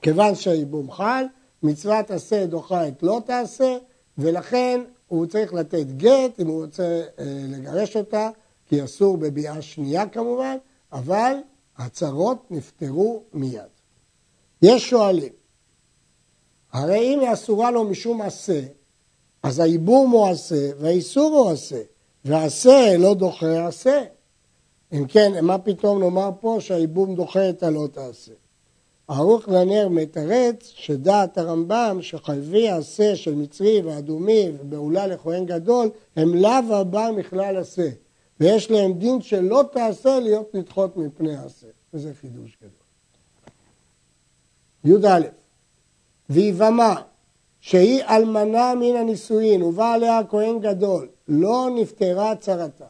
כיוון 0.02 0.34
שהייבום 0.34 0.90
חל, 0.90 1.24
מצוות 1.62 2.10
עשה 2.10 2.46
דוחה 2.46 2.88
את 2.88 3.02
לא 3.02 3.20
תעשה, 3.26 3.76
ולכן 4.18 4.80
הוא 5.08 5.26
צריך 5.26 5.54
לתת 5.54 5.86
גט 5.96 6.40
אם 6.40 6.46
הוא 6.46 6.64
רוצה 6.64 7.02
אה, 7.18 7.24
לגרש 7.48 7.96
אותה, 7.96 8.30
כי 8.66 8.84
אסור 8.84 9.16
בביאה 9.16 9.62
שנייה 9.62 10.08
כמובן, 10.08 10.56
אבל 10.92 11.36
הצרות 11.76 12.50
נפתרו 12.50 13.22
מיד. 13.32 13.60
יש 14.62 14.90
שואלים, 14.90 15.32
הרי 16.74 17.14
אם 17.14 17.20
היא 17.20 17.32
אסורה 17.32 17.70
לו 17.70 17.84
משום 17.84 18.22
עשה, 18.22 18.60
אז 19.42 19.60
הייבום 19.60 20.10
הוא 20.10 20.26
עשה 20.26 20.70
והאיסור 20.78 21.36
הוא 21.38 21.50
עשה, 21.50 21.82
ועשה 22.24 22.96
לא 22.98 23.14
דוחה 23.14 23.66
עשה. 23.66 24.04
אם 24.92 25.06
כן, 25.08 25.44
מה 25.44 25.58
פתאום 25.58 26.00
נאמר 26.00 26.30
פה 26.40 26.56
שהייבום 26.60 27.14
דוחה 27.14 27.50
את 27.50 27.62
הלא 27.62 27.88
תעשה? 27.92 28.32
ערוך 29.08 29.48
לנר 29.48 29.88
מתרץ 29.88 30.72
שדעת 30.76 31.38
הרמב"ם 31.38 31.98
שחייבי 32.00 32.68
עשה 32.68 33.16
של 33.16 33.34
מצרי 33.34 33.82
ואדומי 33.82 34.48
ובעולה 34.60 35.06
לכהן 35.06 35.46
גדול 35.46 35.90
הם 36.16 36.34
לאו 36.34 36.74
הבא 36.74 37.10
מכלל 37.16 37.56
עשה 37.56 37.88
ויש 38.40 38.70
להם 38.70 38.92
דין 38.92 39.22
שלא 39.22 39.64
תעשה 39.72 40.20
להיות 40.20 40.54
נדחות 40.54 40.96
מפני 40.96 41.36
עשה 41.36 41.66
וזה 41.94 42.12
חידוש 42.20 42.58
גדול. 42.62 42.70
י"א 44.84 45.43
ויבמה 46.30 46.94
שהיא 47.60 48.04
אלמנה 48.04 48.74
מן 48.74 48.96
הנישואין 48.96 49.62
ובא 49.62 49.92
עליה 49.92 50.20
כהן 50.28 50.58
גדול 50.58 51.08
לא 51.28 51.68
נפטרה 51.74 52.36
צרתה 52.36 52.86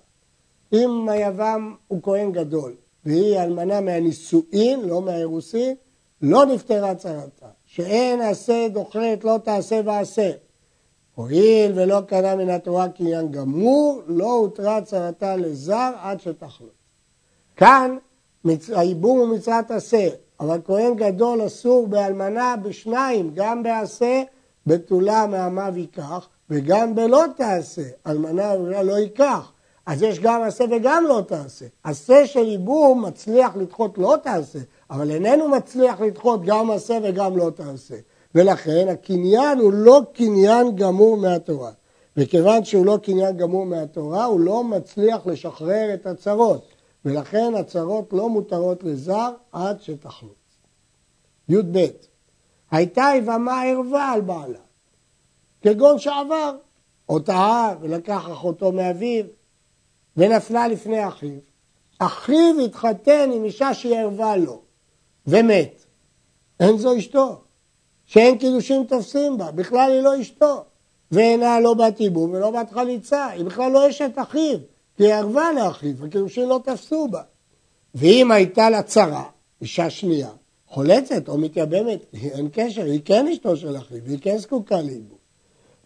אם 0.72 1.08
היבם 1.08 1.74
הוא 1.88 2.02
כהן 2.02 2.32
גדול 2.32 2.74
והיא 3.04 3.38
אלמנה 3.38 3.80
מהנישואין 3.80 4.80
לא 4.88 5.02
מהאירוסין 5.02 5.74
לא 6.22 6.46
נפטרה 6.46 6.94
צרתה, 6.94 7.46
שאין 7.66 8.20
עשה 8.20 8.68
דוחרת 8.68 9.24
לא 9.24 9.38
תעשה 9.44 9.80
ועשה. 9.84 10.30
הואיל 11.14 11.72
ולא 11.74 12.00
קנה 12.00 12.36
מן 12.36 12.48
התורה 12.48 12.88
קניין 12.88 13.30
גמור, 13.30 14.02
לא 14.06 14.32
הותרה 14.32 14.80
צרתה 14.80 15.36
לזר 15.36 15.92
עד 16.00 16.20
שתחלות. 16.20 16.74
כאן 17.56 17.96
הייבום 18.68 19.18
הוא 19.18 19.36
מצוות 19.36 19.70
עשה, 19.70 20.08
אבל 20.44 20.60
כהן 20.64 20.94
גדול 20.94 21.46
אסור 21.46 21.86
באלמנה 21.86 22.54
בשניים, 22.62 23.30
גם 23.34 23.62
בעשה, 23.62 24.22
בתולה 24.66 25.26
מעמיו 25.26 25.72
ייקח, 25.76 26.28
וגם 26.50 26.94
בלא 26.94 27.24
תעשה, 27.36 27.82
אלמנה 28.06 28.54
לא 28.82 28.98
ייקח. 28.98 29.52
אז 29.86 30.02
יש 30.02 30.20
גם 30.20 30.42
עשה 30.42 30.64
וגם 30.70 31.04
לא 31.08 31.22
תעשה. 31.28 31.66
עשה 31.84 32.26
של 32.26 32.44
ייבום 32.44 33.04
מצליח 33.04 33.56
לדחות 33.56 33.98
לא 33.98 34.16
תעשה, 34.22 34.58
אבל 34.90 35.10
איננו 35.10 35.48
מצליח 35.48 36.00
לדחות 36.00 36.44
גם 36.44 36.70
עשה 36.70 36.98
וגם 37.02 37.36
לא 37.36 37.50
תעשה. 37.54 37.96
ולכן 38.34 38.88
הקניין 38.88 39.58
הוא 39.58 39.72
לא 39.72 40.00
קניין 40.12 40.76
גמור 40.76 41.16
מהתורה. 41.16 41.70
וכיוון 42.16 42.64
שהוא 42.64 42.86
לא 42.86 42.98
קניין 43.02 43.36
גמור 43.36 43.66
מהתורה, 43.66 44.24
הוא 44.24 44.40
לא 44.40 44.64
מצליח 44.64 45.26
לשחרר 45.26 45.94
את 45.94 46.06
הצרות. 46.06 46.74
ולכן 47.04 47.54
הצרות 47.54 48.12
לא 48.12 48.28
מותרות 48.28 48.84
לזר 48.84 49.30
עד 49.52 49.82
שתחלוץ. 49.82 50.58
י"ב 51.49 51.87
הייתה 52.70 53.11
יבמה 53.16 53.62
ערווה 53.62 54.12
על 54.12 54.20
בעלה, 54.20 54.58
כגון 55.62 55.99
שעבר, 55.99 56.56
או 57.08 57.20
טעה 57.20 57.75
ולקח 57.80 58.28
אחותו 58.32 58.73
מאביו, 58.73 59.25
ונפלה 60.16 60.68
לפני 60.68 61.08
אחיו. 61.08 61.38
אחיו 61.99 62.54
התחתן 62.64 63.30
עם 63.34 63.44
אישה 63.44 63.75
שהיא 63.75 63.96
ערווה 63.96 64.37
לו. 64.37 64.61
ומת, 65.26 65.84
אין 66.61 66.78
זו 66.78 66.99
אשתו, 66.99 67.40
שאין 68.04 68.38
קידושים 68.38 68.84
תופסים 68.84 69.38
בה, 69.38 69.50
בכלל 69.50 69.92
היא 69.92 70.00
לא 70.00 70.20
אשתו. 70.20 70.64
ואינה 71.12 71.61
לא 71.61 71.75
בת 71.75 72.00
ייבום 72.00 72.30
ולא 72.30 72.50
בת 72.50 72.70
חליצה, 72.70 73.26
היא 73.26 73.44
בכלל 73.44 73.73
לא 73.73 73.90
אשת 73.90 74.11
אחיו, 74.16 74.58
כי 74.96 75.04
היא 75.04 75.14
ערבה 75.14 75.52
לאחיו, 75.52 76.04
הקידושין 76.04 76.48
לא 76.48 76.60
תפסו 76.64 77.08
בה. 77.08 77.22
ואם 77.94 78.30
הייתה 78.30 78.70
לה 78.70 78.82
צרה, 78.82 79.24
אישה 79.60 79.90
שנייה, 79.90 80.30
חולצת 80.68 81.28
או 81.28 81.38
מתייבמת, 81.38 81.98
אין 82.14 82.48
קשר, 82.52 82.84
היא 82.84 83.00
כן 83.04 83.28
אשתו 83.28 83.56
של 83.56 83.76
אחיו, 83.76 83.98
היא 84.06 84.18
כן 84.22 84.38
זקוקה 84.38 84.82
לאיבום. 84.82 85.18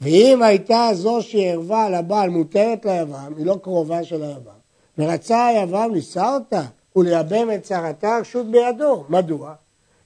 ואם 0.00 0.42
הייתה 0.42 0.90
זו 0.92 1.22
שהיא 1.22 1.48
ערבה 1.48 1.90
לבעל 1.90 2.30
מותרת 2.30 2.84
ליבם, 2.84 3.32
היא 3.36 3.46
לא 3.46 3.58
קרובה 3.62 4.04
של 4.04 4.22
היבם, 4.22 4.58
ורצה 4.98 5.46
היבם 5.46 5.90
לישא 5.94 6.34
אותה 6.34 6.62
ולייבם 6.96 7.50
את 7.54 7.62
צרתה, 7.62 8.18
רשות 8.20 8.46
בידו. 8.50 9.04
מדוע? 9.08 9.54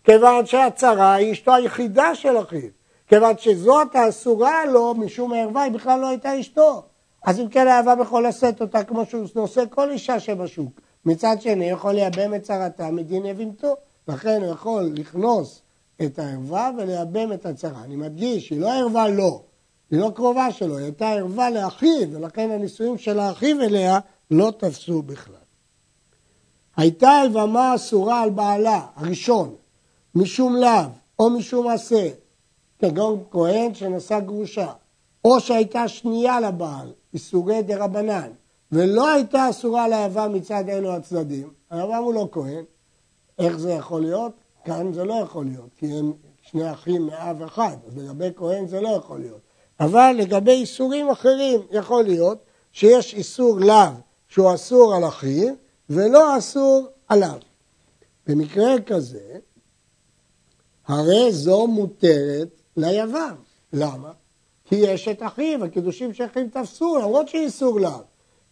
כיוון 0.04 0.46
שהצרה 0.46 1.14
היא 1.14 1.32
אשתו 1.32 1.54
היחידה 1.54 2.14
של 2.14 2.38
אחיו. 2.38 2.68
כיוון 3.08 3.38
שזאת 3.38 3.96
האסורה 3.96 4.66
לו 4.66 4.94
משום 4.94 5.32
הערווה, 5.32 5.62
היא 5.62 5.72
בכלל 5.72 6.00
לא 6.00 6.08
הייתה 6.08 6.40
אשתו. 6.40 6.82
אז 7.24 7.40
אם 7.40 7.48
כן 7.48 7.68
האהבה 7.68 7.94
יכול 8.02 8.26
לשאת 8.26 8.60
אותה 8.60 8.84
כמו 8.84 9.06
שהוא 9.06 9.26
נושא 9.34 9.64
כל 9.70 9.90
אישה 9.90 10.20
שבשוק. 10.20 10.80
מצד 11.04 11.36
שני, 11.40 11.70
יכול 11.70 11.92
לייבם 11.92 12.34
את 12.34 12.42
צרתה 12.42 12.90
מדין 12.90 13.26
יבימתו. 13.26 13.74
לכן 14.08 14.42
הוא 14.42 14.52
יכול 14.52 14.90
לכנוס 14.94 15.62
את 16.02 16.18
הערווה 16.18 16.70
ולייבם 16.78 17.32
את 17.32 17.46
הצרה. 17.46 17.84
אני 17.84 17.96
מדגיש, 17.96 18.50
היא 18.50 18.60
לא 18.60 18.72
ערווה 18.72 19.08
לו, 19.08 19.42
היא 19.90 20.00
לא 20.00 20.10
קרובה 20.14 20.52
שלו, 20.52 20.76
היא 20.76 20.84
הייתה 20.84 21.10
ערווה 21.10 21.50
לאחיו, 21.50 22.12
ולכן 22.12 22.50
הנישואים 22.50 22.98
של 22.98 23.18
האחיו 23.18 23.60
אליה 23.60 23.98
לא 24.30 24.52
תפסו 24.58 25.02
בכלל. 25.02 25.34
הייתה 26.76 27.10
הלבמה 27.10 27.74
אסורה 27.74 28.22
על 28.22 28.30
בעלה, 28.30 28.86
הראשון, 28.96 29.54
משום 30.14 30.56
לאו 30.56 30.84
או 31.18 31.30
משום 31.30 31.68
עשה, 31.68 32.08
כגון 32.78 33.24
כהן 33.30 33.74
שנשא 33.74 34.20
גרושה, 34.20 34.72
או 35.24 35.40
שהייתה 35.40 35.88
שנייה 35.88 36.40
לבעל, 36.40 36.92
איסורי 37.14 37.62
דה 37.62 37.84
רבנן, 37.84 38.30
ולא 38.72 39.08
הייתה 39.08 39.50
אסורה 39.50 39.88
ליבם 39.88 40.32
מצד 40.34 40.68
אלו 40.68 40.92
הצדדים, 40.92 41.52
היבם 41.70 42.02
הוא 42.02 42.14
לא 42.14 42.28
כהן, 42.32 42.64
איך 43.38 43.56
זה 43.58 43.72
יכול 43.72 44.00
להיות? 44.00 44.32
כאן 44.64 44.92
זה 44.92 45.04
לא 45.04 45.14
יכול 45.14 45.44
להיות, 45.44 45.68
כי 45.76 45.86
הם 45.98 46.12
שני 46.42 46.72
אחים 46.72 47.06
מאב 47.06 47.42
אחד, 47.42 47.76
אז 47.86 47.96
לגבי 47.96 48.28
כהן 48.36 48.66
זה 48.66 48.80
לא 48.80 48.88
יכול 48.88 49.20
להיות. 49.20 49.40
אבל 49.80 50.14
לגבי 50.18 50.52
איסורים 50.52 51.10
אחרים 51.10 51.60
יכול 51.70 52.04
להיות 52.04 52.38
שיש 52.72 53.14
איסור 53.14 53.60
לאו 53.60 53.92
שהוא 54.28 54.54
אסור 54.54 54.94
על 54.94 55.08
אחיו 55.08 55.54
ולא 55.90 56.38
אסור 56.38 56.86
עליו. 57.08 57.38
במקרה 58.26 58.80
כזה, 58.86 59.38
הרי 60.86 61.32
זו 61.32 61.66
מותרת 61.66 62.48
ליבם. 62.76 63.34
למה? 63.72 64.12
כי 64.64 64.74
יש 64.74 65.08
את 65.08 65.22
אחיו, 65.22 65.64
הקידושים 65.64 66.14
של 66.14 66.24
אחיו 66.24 66.46
תפסו, 66.52 66.98
למרות 66.98 67.28
שאיסור 67.28 67.80
לאו. 67.80 67.90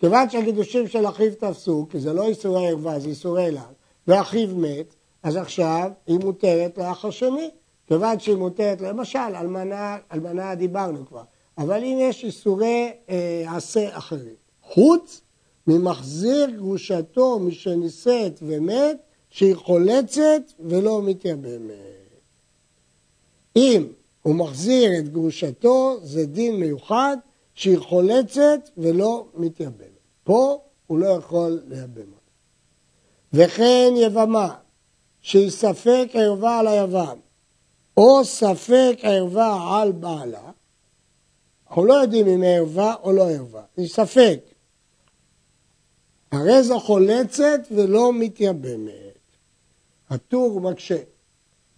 כיוון 0.01 0.31
שהקידושים 0.31 0.89
של 0.89 1.07
אחיו 1.07 1.35
תפסו, 1.35 1.87
כי 1.91 2.01
זה 2.01 2.13
לא 2.13 2.29
איסורי 2.29 2.69
ערווה, 2.69 2.99
זה 2.99 3.09
איסורי 3.09 3.51
לאו, 3.51 3.63
ואחיו 4.07 4.57
מת, 4.57 4.95
אז 5.23 5.37
עכשיו 5.37 5.91
היא 6.07 6.19
מותרת 6.19 6.79
לאח 6.79 7.05
השני. 7.05 7.51
כיוון 7.87 8.21
שהיא 8.21 8.37
מותרת, 8.37 8.81
למשל, 8.81 9.19
אלמנה, 9.19 9.97
אלמנה 10.13 10.55
דיברנו 10.55 11.07
כבר, 11.07 11.23
אבל 11.59 11.85
אם 11.85 11.99
יש 12.01 12.25
איסורי 12.25 12.93
אה, 13.09 13.57
עשה 13.57 13.99
אחרים, 13.99 14.35
חוץ 14.63 15.21
ממחזיר 15.67 16.51
גרושתו 16.51 17.39
משנישאת 17.39 18.39
ומת, 18.43 18.97
שהיא 19.31 19.55
חולצת 19.55 20.43
ולא 20.61 21.03
מתייבמת. 21.03 21.71
אם 23.57 23.87
הוא 24.23 24.35
מחזיר 24.35 24.99
את 24.99 25.09
גרושתו, 25.09 25.99
זה 26.03 26.27
דין 26.27 26.57
מיוחד 26.57 27.17
שהיא 27.55 27.79
חולצת 27.79 28.71
ולא 28.77 29.27
מתייבמת. 29.35 30.01
פה 30.25 30.61
הוא 30.87 30.99
לא 30.99 31.07
יכול 31.07 31.63
לייבם 31.69 32.13
אותה. 32.13 32.31
וכן 33.33 33.93
יבמה, 33.97 34.55
שהיא 35.21 35.51
ספק 35.51 36.09
ערווה 36.13 36.59
על 36.59 36.67
היבם, 36.67 37.19
או 37.97 38.25
ספק 38.25 38.99
ערווה 39.03 39.81
על 39.81 39.93
בעלה, 39.93 40.51
אנחנו 41.69 41.85
לא 41.85 41.95
יודעים 41.95 42.27
אם 42.27 42.43
היא 42.43 42.51
ערווה 42.51 42.95
או 43.03 43.13
לא 43.13 43.31
ערווה, 43.31 43.63
היא 43.77 43.89
ספק. 43.89 44.41
הרי 46.33 46.63
זו 46.63 46.81
חולצת 46.81 47.61
ולא 47.71 48.13
מתייבמת. 48.13 49.21
הטור 50.11 50.61
מקשה. 50.61 50.97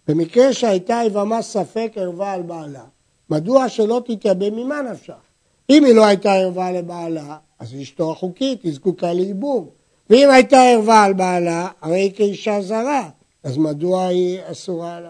במקרה 0.07 0.53
שהייתה 0.53 1.01
יבמה 1.05 1.41
ספק 1.41 1.91
ערווה 1.95 2.31
על 2.31 2.41
בעלה, 2.41 2.83
מדוע 3.29 3.69
שלא 3.69 4.01
תתייבם 4.05 4.55
ממה 4.55 4.81
נפשך? 4.81 5.13
אם 5.69 5.85
היא 5.85 5.95
לא 5.95 6.05
הייתה 6.05 6.33
ערווה 6.33 6.71
לבעלה, 6.71 7.37
אז 7.59 7.75
אשתו 7.81 8.11
החוקית, 8.11 8.63
היא 8.63 8.73
זקוקה 8.73 9.13
לעיבור. 9.13 9.73
ואם 10.09 10.29
הייתה 10.29 10.63
ערווה 10.63 11.03
על 11.03 11.13
בעלה, 11.13 11.69
הרי 11.81 11.99
היא 11.99 12.13
כאישה 12.15 12.61
זרה, 12.61 13.09
אז 13.43 13.57
מדוע 13.57 14.05
היא 14.05 14.39
אסורה 14.51 14.99
לה? 14.99 15.09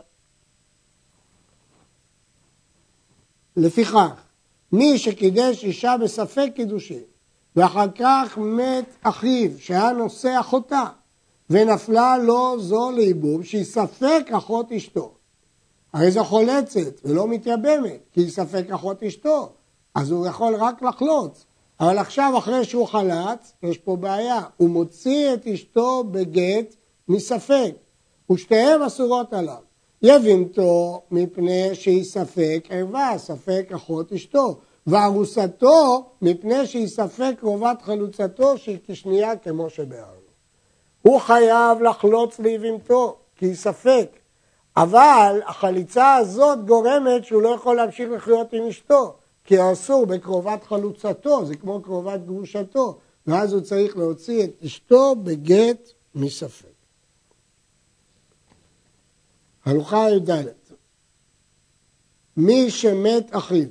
לפיכך, 3.58 4.24
מי 4.72 4.98
שקידש 4.98 5.64
אישה 5.64 5.96
בספק 6.04 6.50
קידושין, 6.56 7.02
ואחר 7.56 7.88
כך 7.96 8.38
מת 8.38 8.86
אחיו 9.04 9.52
שהיה 9.60 9.92
נושא 9.92 10.40
אחותה, 10.40 10.84
ונפלה 11.50 12.18
לו 12.18 12.60
זו 12.60 12.92
לייבום, 12.92 13.44
שהיא 13.44 13.64
ספק 13.64 14.26
אחות 14.32 14.72
אשתו. 14.72 15.12
הרי 15.94 16.12
זו 16.12 16.24
חולצת 16.24 17.06
ולא 17.06 17.28
מתייבמת, 17.28 18.00
כי 18.12 18.22
היא 18.22 18.30
ספק 18.30 18.66
אחות 18.70 19.04
אשתו, 19.04 19.50
אז 19.96 20.12
הוא 20.12 20.28
יכול 20.28 20.56
רק 20.56 20.82
לחלוץ. 20.82 21.46
אבל 21.80 21.98
עכשיו, 21.98 22.34
אחרי 22.38 22.66
שהוא 22.66 22.88
חלץ, 22.88 23.54
יש 23.64 23.78
פה 23.78 23.96
בעיה, 23.96 24.42
הוא 24.58 24.70
מוציא 24.70 25.34
את 25.34 25.48
אשתו 25.48 26.04
בגט 26.04 26.76
מספק, 27.08 27.76
ושתיהן 28.32 28.82
אסורות 28.82 29.34
עליו. 29.34 29.62
יבימתו 30.02 31.02
מפני 31.12 31.76
שהיא 31.76 32.04
ספק 32.04 32.68
ערווה, 32.70 33.18
ספק 33.18 33.70
אחות 33.76 34.14
אשתו, 34.14 34.58
וארוסתו 34.88 36.06
מפני 36.22 36.68
שהיא 36.68 36.88
ספק 36.88 37.34
קרובת 37.40 37.82
חלוצתו 37.82 38.58
שהיא 38.58 38.78
כשנייה 38.88 39.36
כמו 39.36 39.70
שביארנו. 39.70 40.23
הוא 41.04 41.20
חייב 41.20 41.82
לחלוץ 41.82 42.40
ליבימתו, 42.40 43.18
כי 43.36 43.56
ספק, 43.56 44.10
אבל 44.78 45.42
החליצה 45.46 46.16
הזאת 46.16 46.66
גורמת 46.66 47.26
שהוא 47.26 47.42
לא 47.42 47.50
יכול 47.50 47.76
להמשיך 47.76 48.10
לחיות 48.12 48.54
עם 48.54 48.68
אשתו, 48.68 49.16
כי 49.44 49.72
אסור 49.72 50.06
בקרובת 50.06 50.64
חלוצתו, 50.64 51.46
זה 51.46 51.56
כמו 51.56 51.82
קרובת 51.82 52.20
גרושתו, 52.26 52.98
ואז 53.28 53.54
הוא 53.54 53.62
צריך 53.62 53.98
להוציא 53.98 54.44
את 54.44 54.50
אשתו 54.66 55.16
בגט 55.16 55.90
מספק. 56.16 56.68
הלוכה 59.66 60.10
י"ד 60.10 60.30
מי 62.38 62.72
שמת 62.72 63.36
אחיו 63.36 63.68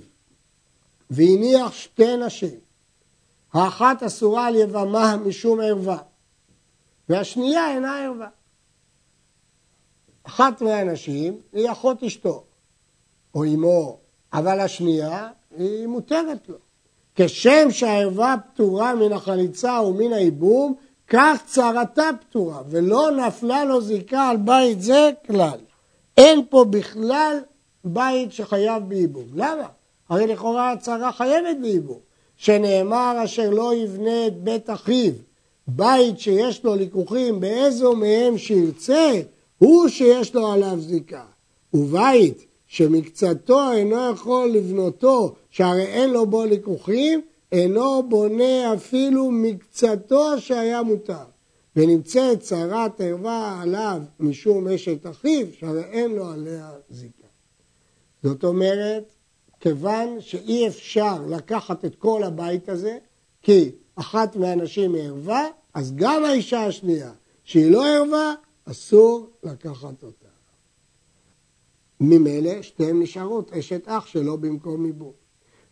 והניח 1.11 1.73
שתי 1.73 2.17
נשים, 2.17 2.61
האחת 3.53 4.03
אסורה 4.03 4.47
על 4.47 4.57
יבמה 4.57 5.17
משום 5.17 5.61
ערווה, 5.61 5.99
והשנייה 7.09 7.75
אינה 7.75 8.05
ערווה. 8.05 8.29
אחת 10.25 10.63
מהנשים 10.63 11.37
היא 11.53 11.73
אחות 11.73 12.03
אשתו, 12.03 12.45
או 13.35 13.45
אמו, 13.45 13.99
אבל 14.33 14.61
השנייה 14.61 15.29
היא 15.57 15.87
מותרת 15.87 16.49
לו. 16.49 16.57
כשם 17.15 17.71
שהערווה 17.71 18.35
פטורה 18.55 18.95
מן 18.95 19.13
החליצה 19.13 19.81
ומן 19.81 20.13
הייבום, 20.13 20.75
כך 21.09 21.43
צרתה 21.47 22.11
פטורה, 22.21 22.63
ולא 22.69 23.11
נפלה 23.11 23.65
לו 23.65 23.81
זיקה 23.81 24.29
על 24.29 24.37
בית 24.37 24.83
זה 24.83 25.11
כלל. 25.27 25.59
אין 26.17 26.43
פה 26.51 26.65
בכלל 26.71 27.39
בית 27.85 28.33
שחייב 28.33 28.83
בייבום. 28.83 29.27
למה? 29.35 29.69
הרי 30.09 30.27
לכאורה 30.27 30.73
הצהרה 30.73 31.13
חייבת 31.13 31.57
בייבום. 31.63 31.99
שנאמר 32.37 33.17
אשר 33.25 33.51
לא 33.51 33.75
יבנה 33.75 34.27
את 34.27 34.43
בית 34.43 34.71
אחיו, 34.71 35.13
בית 35.77 36.19
שיש 36.19 36.65
לו 36.65 36.75
לקוחים 36.75 37.41
באיזו 37.41 37.97
מהם 37.97 38.39
שירצה, 38.39 39.13
הוא 39.59 39.89
שיש 39.89 40.35
לו 40.35 40.53
עליו 40.53 40.81
זיקה. 40.81 41.25
ובית 41.75 42.47
שמקצתו 42.67 43.73
אינו 43.73 44.11
יכול 44.13 44.51
לבנותו, 44.51 45.35
שהרי 45.51 45.87
אין 45.87 46.11
לו 46.11 46.27
בו 46.27 46.45
לקוחים, 46.45 47.21
אינו 47.53 48.03
בונה 48.09 48.75
אפילו 48.75 49.31
מקצתו 49.31 50.41
שהיה 50.41 50.83
מותר. 50.83 51.25
ונמצאת 51.77 52.41
צרת 52.41 53.01
ערווה 53.01 53.61
עליו 53.63 54.03
משום 54.21 54.69
אשת 54.69 55.07
אחיו, 55.07 55.47
שהרי 55.59 55.85
אין 55.85 56.11
לו 56.11 56.31
עליה 56.31 56.71
זיקה. 56.91 57.27
זאת 58.23 58.45
אומרת, 58.45 59.13
כיוון 59.61 60.21
שאי 60.21 60.69
אפשר 60.69 61.23
לקחת 61.29 61.85
את 61.85 61.95
כל 61.95 62.23
הבית 62.23 62.69
הזה, 62.69 62.99
כי 63.43 63.71
אחת 63.97 64.37
מהנשים 64.37 64.95
היא 64.95 65.03
ערווה, 65.03 65.47
אז 65.75 65.93
גם 65.97 66.25
האישה 66.25 66.67
השנייה, 66.67 67.13
שהיא 67.45 67.71
לא 67.71 67.87
ערווה, 67.87 68.35
אסור 68.65 69.31
לקחת 69.43 70.03
אותה. 70.03 70.29
ממילא 72.01 72.63
שתיהן 72.63 73.03
נשארות 73.03 73.53
אשת 73.53 73.83
אח 73.89 74.07
שלא 74.07 74.37
במקום 74.37 74.85
עיבור. 74.85 75.15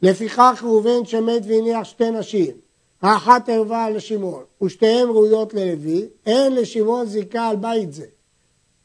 לפיכך 0.03 0.61
ראובן 0.63 1.05
שמת 1.05 1.43
והניח 1.49 1.85
שתי 1.85 2.11
נשים, 2.11 2.57
האחת 3.03 3.49
ערווה 3.49 3.91
לשמעון, 3.91 4.45
ושתיהן 4.63 5.09
ראויות 5.09 5.55
ללוי, 5.55 6.09
אין 6.27 6.55
לשמעון 6.55 7.07
זיקה 7.07 7.49
על 7.49 7.57
בית 7.57 7.93
זה, 7.93 8.07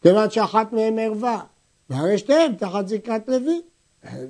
כיוון 0.02 0.30
שאחת 0.30 0.74
מהן 0.74 1.00
ערווה, 1.00 1.44
והרי 1.90 2.18
שתיהן 2.18 2.56
תחת 2.56 2.88
זיקת 2.88 3.22
לוי. 3.28 3.62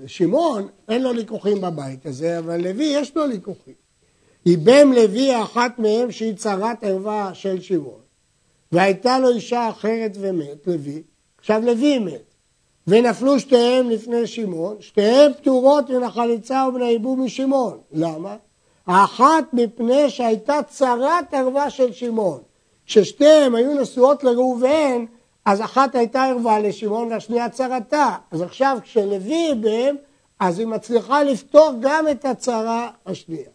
שמעון 0.08 0.67
אין 0.88 1.04
לו 1.04 1.13
ליכוחים 1.13 1.62
בבית 1.62 2.06
הזה, 2.06 2.39
אבל 2.39 2.62
לוי 2.62 2.86
יש 2.86 3.17
לו 3.17 3.28
ליכוחים. 3.28 3.85
ייבם 4.45 4.93
לוי 4.93 5.41
אחת 5.41 5.79
מהם 5.79 6.12
שהיא 6.12 6.36
צרת 6.36 6.84
ערווה 6.84 7.34
של 7.34 7.62
שמעון, 7.62 8.01
והייתה 8.71 9.19
לו 9.19 9.29
אישה 9.29 9.69
אחרת 9.69 10.12
ומת, 10.19 10.67
לוי, 10.67 11.03
עכשיו 11.39 11.62
לוי 11.65 11.99
מת, 11.99 12.34
ונפלו 12.88 13.39
שתיהם 13.39 13.89
לפני 13.89 14.27
שמעון, 14.27 14.75
שתיהם 14.79 15.31
פטורות 15.34 15.89
מן 15.89 16.03
החליצה 16.03 16.65
ומן 16.69 16.81
הייבום 16.81 17.25
משמעון. 17.25 17.77
למה? 17.91 18.36
האחת 18.88 19.43
מפני 19.53 20.10
שהייתה 20.10 20.60
צרת 20.69 21.34
ערווה 21.34 21.69
של 21.69 21.93
שמעון. 21.93 22.41
כששתיהם 22.86 23.55
היו 23.55 23.81
נשואות 23.81 24.23
לראובן, 24.23 25.05
אז 25.45 25.62
אחת 25.62 25.95
הייתה 25.95 26.23
ערווה 26.23 26.60
לשמעון 26.60 27.12
והשנייה 27.12 27.49
צרתה. 27.49 28.15
אז 28.31 28.41
עכשיו 28.41 28.77
כשלוי 28.84 29.53
בהם, 29.62 29.95
אז 30.39 30.60
היא 30.60 30.67
מצליחה 30.67 31.23
לפתור 31.23 31.71
גם 31.79 32.08
את 32.12 32.25
הצרה 32.25 32.89
השנייה. 33.05 33.55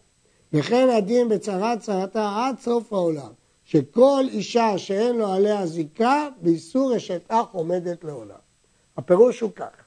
וכן 0.53 0.89
הדין 0.89 1.29
בצרת 1.29 1.79
צרתה 1.79 2.33
עד 2.37 2.59
סוף 2.59 2.93
העולם, 2.93 3.31
שכל 3.65 4.23
אישה 4.27 4.77
שאין 4.77 5.15
לו 5.15 5.33
עליה 5.33 5.65
זיקה, 5.65 6.27
באיסור 6.41 6.97
אשת 6.97 7.21
אח 7.27 7.45
עומדת 7.51 8.03
לעולם. 8.03 8.35
הפירוש 8.97 9.39
הוא 9.39 9.51
כך, 9.55 9.85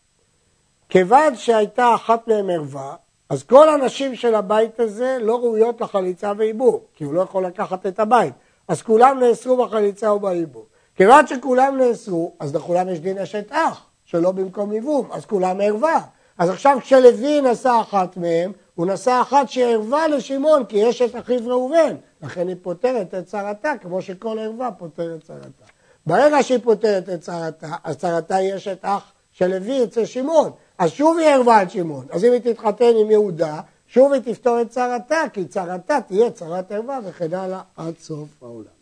כיוון 0.89 1.37
שהייתה 1.37 1.95
אחת 1.95 2.29
מהן 2.29 2.51
ערווה, 2.51 2.95
אז 3.29 3.43
כל 3.43 3.69
הנשים 3.69 4.17
של 4.17 4.35
הבית 4.35 4.81
הזה 4.81 5.19
לא 5.21 5.37
ראויות 5.37 5.81
לחליצה 5.81 6.33
ועיבור, 6.37 6.85
כי 6.95 7.05
הוא 7.05 7.15
לא 7.15 7.21
יכול 7.21 7.47
לקחת 7.47 7.87
את 7.87 7.99
הבית. 7.99 8.35
אז 8.69 8.83
כולם 8.83 9.21
נאסרו 9.21 9.57
בחליצה 9.57 10.13
ובעיבור. 10.13 10.67
כיוון 10.97 11.27
שכולם 11.27 11.79
נאסרו, 11.79 12.33
אז 12.41 12.55
לכולם 12.55 12.89
יש 12.89 13.01
דין 13.01 13.19
אשת 13.19 13.53
אח, 13.53 13.87
שלא 14.05 14.33
במקום 14.33 14.73
ייבום, 14.73 15.09
אז 15.13 15.27
כולם 15.27 15.61
ערווה. 15.61 16.01
אז 16.39 16.51
עכשיו 16.51 16.79
כשלוי 16.81 17.41
נשא 17.41 17.79
אחת 17.81 18.17
מהם, 18.17 18.53
הוא 18.75 18.87
נשא 18.87 19.19
אחת 19.23 19.49
שערווה 19.49 20.09
לשמעון, 20.09 20.65
כי 20.65 20.77
יש 20.77 21.03
את 21.03 21.17
אחיו 21.17 21.41
ראובן, 21.47 21.97
לכן 22.23 22.49
היא 22.49 22.57
פותרת 22.63 23.15
את 23.15 23.27
צרתה, 23.27 23.73
כמו 23.81 24.03
שכל 24.03 24.39
ערווה 24.39 24.71
פותרת 24.71 25.25
צרתה. 25.25 25.65
ברגע 26.07 26.43
שהיא 26.43 26.59
פותרת 26.63 27.09
את 27.09 27.21
צרתה, 27.21 27.75
אז 27.85 27.97
צרתה 27.97 28.41
יש 28.41 28.69
את 28.69 28.79
אח 28.83 29.13
של 29.33 29.47
לוי 29.47 29.85
אצל 29.85 30.05
שמעון, 30.05 30.51
אז 30.79 30.91
שוב 30.91 31.19
היא 31.19 31.29
ערווה 31.29 31.59
על 31.59 31.69
שמעון. 31.69 32.07
אז 32.11 32.25
אם 32.25 32.33
היא 32.33 32.41
תתחתן 32.41 32.93
עם 33.01 33.11
יהודה, 33.11 33.61
שוב 33.89 34.13
היא 34.13 34.23
תפתור 34.23 34.61
את 34.61 34.71
צרתה, 34.71 35.23
כי 35.33 35.45
צרתה 35.45 35.99
תהיה 36.09 36.31
צרת 36.31 36.73
ערווה 36.73 36.99
וכן 37.05 37.35
הלאה 37.35 37.61
עד 37.77 37.95
סוף 38.01 38.29
העולם. 38.43 38.75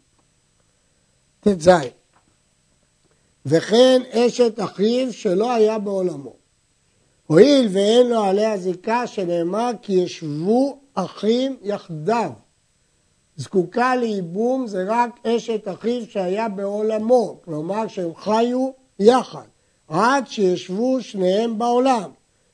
ט"ז 1.40 1.70
וכן 3.46 4.02
אשת 4.10 4.60
אחיו 4.60 5.12
שלא 5.12 5.52
היה 5.52 5.78
בעולמו. 5.78 6.41
הואיל 7.26 7.68
ואין 7.70 8.06
לו 8.06 8.20
עליה 8.24 8.56
זיקה 8.56 9.06
שנאמר 9.06 9.70
כי 9.82 9.92
ישבו 9.92 10.78
אחים 10.94 11.56
יחדיו. 11.62 12.30
זקוקה 13.36 13.96
לייבום 13.96 14.66
זה 14.66 14.84
רק 14.88 15.26
אשת 15.26 15.68
אחיו 15.68 16.06
שהיה 16.10 16.48
בעולמו, 16.48 17.40
כלומר 17.44 17.86
שהם 17.86 18.14
חיו 18.14 18.70
יחד, 18.98 19.46
עד 19.88 20.28
שישבו 20.28 21.00
שניהם 21.00 21.58
בעולם. 21.58 22.10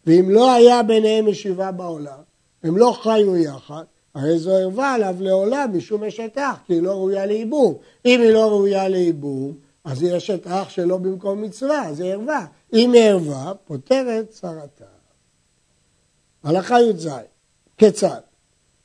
ואם 0.07 0.31
לא 0.31 0.52
היה 0.52 0.83
ביניהם 0.83 1.28
ישיבה 1.28 1.72
בעולם, 1.72 2.18
הם 2.62 2.76
לא 2.76 2.96
חיו 3.02 3.37
יחד, 3.37 3.85
הרי 4.14 4.38
זו 4.38 4.52
ערווה 4.52 4.94
עליו 4.94 5.16
לעולם 5.20 5.76
משום 5.76 6.04
אשת 6.04 6.38
אח, 6.38 6.59
כי 6.66 6.74
היא 6.74 6.83
לא 6.83 6.90
ראויה 6.90 7.26
לייבום. 7.26 7.74
אם 8.04 8.20
היא 8.20 8.31
לא 8.31 8.48
ראויה 8.48 8.88
לייבום, 8.88 9.52
אז 9.88 10.03
היא 10.03 10.16
אשת 10.16 10.46
אח 10.46 10.68
שלא 10.68 10.96
במקום 10.96 11.42
מצווה, 11.42 11.87
אז 11.87 12.01
היא 12.01 12.12
ערווה. 12.12 12.46
אם 12.72 12.92
היא 12.92 13.03
ערווה, 13.03 13.53
פוטרת 13.64 14.31
צרתה. 14.31 14.85
הלכה 16.44 16.81
י"ז, 16.81 17.09
כיצד? 17.79 18.20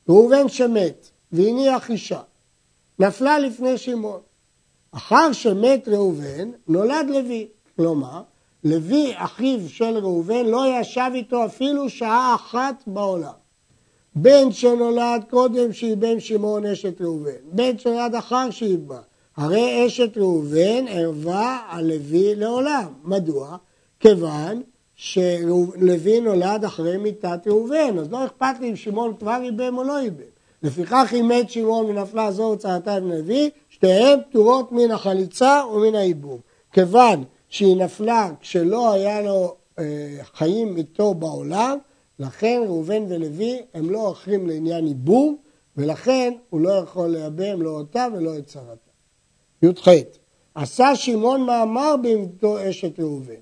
ראובן 0.08 0.48
שמת 0.48 1.10
והניח 1.32 1.90
אישה, 1.90 2.20
נפלה 2.98 3.38
לפני 3.38 3.78
שמעון. 3.78 4.20
אחר 4.92 5.32
שמת 5.32 5.88
ראובן, 5.88 6.50
נולד 6.68 7.06
לוי. 7.08 7.48
כלומר, 7.76 8.22
לוי, 8.64 9.12
אחיו 9.16 9.68
של 9.68 9.98
ראובן, 9.98 10.46
לא 10.46 10.64
ישב 10.80 11.10
איתו 11.14 11.46
אפילו 11.46 11.90
שעה 11.90 12.34
אחת 12.34 12.74
בעולם. 12.86 13.32
בן 14.14 14.52
שנולד 14.52 15.24
קודם 15.30 15.72
שאיבן 15.72 16.20
שמעון 16.20 16.66
אשת 16.66 17.00
ראובן, 17.00 17.30
בן 17.52 17.78
שנולד 17.78 18.14
אחר 18.14 18.50
שאיבא. 18.50 19.00
הרי 19.36 19.86
אשת 19.86 20.18
ראובן 20.18 20.88
ערבה 20.88 21.58
על 21.68 21.86
לוי 21.86 22.34
לעולם. 22.34 22.92
מדוע? 23.04 23.56
כיוון 24.00 24.62
שלוי 24.96 26.20
נולד 26.20 26.64
אחרי 26.64 26.96
מיתת 26.96 27.40
ראובן, 27.46 27.98
אז 27.98 28.12
לא 28.12 28.24
אכפת 28.26 28.60
לי 28.60 28.70
אם 28.70 28.76
שמעון 28.76 29.14
כבר 29.18 29.38
איבם 29.42 29.78
או 29.78 29.82
לא 29.84 29.98
איבם. 29.98 30.34
לפיכך 30.62 31.14
אם 31.20 31.28
מת 31.28 31.50
שמעון 31.50 31.86
ונפלה 31.86 32.32
זו 32.32 32.44
הוצאתה 32.44 32.96
עם 32.96 33.10
לוי, 33.10 33.50
שתיהן 33.68 34.18
פטורות 34.30 34.72
מן 34.72 34.90
החליצה 34.90 35.62
ומן 35.72 35.94
הייבום. 35.94 36.38
כיוון 36.72 37.24
שהיא 37.48 37.76
נפלה 37.76 38.30
כשלא 38.40 38.92
היה 38.92 39.22
לו 39.22 39.54
אה, 39.78 39.84
חיים 40.34 40.76
איתו 40.76 41.14
בעולם, 41.14 41.78
לכן 42.18 42.62
ראובן 42.66 43.02
ולוי 43.08 43.58
הם 43.74 43.90
לא 43.90 44.12
אחרים 44.12 44.46
לעניין 44.46 44.86
ייבום, 44.86 45.36
ולכן 45.76 46.32
הוא 46.50 46.60
לא 46.60 46.70
יכול 46.70 47.08
לייבם 47.08 47.62
לא 47.62 47.70
אותה 47.70 48.06
ולא 48.12 48.38
את 48.38 48.46
צרתה. 48.46 48.83
י"ח 49.64 49.88
עשה 50.54 50.96
שמעון 50.96 51.40
מאמר 51.40 51.94
במותו 52.02 52.70
אשת 52.70 53.00
ראובן. 53.00 53.34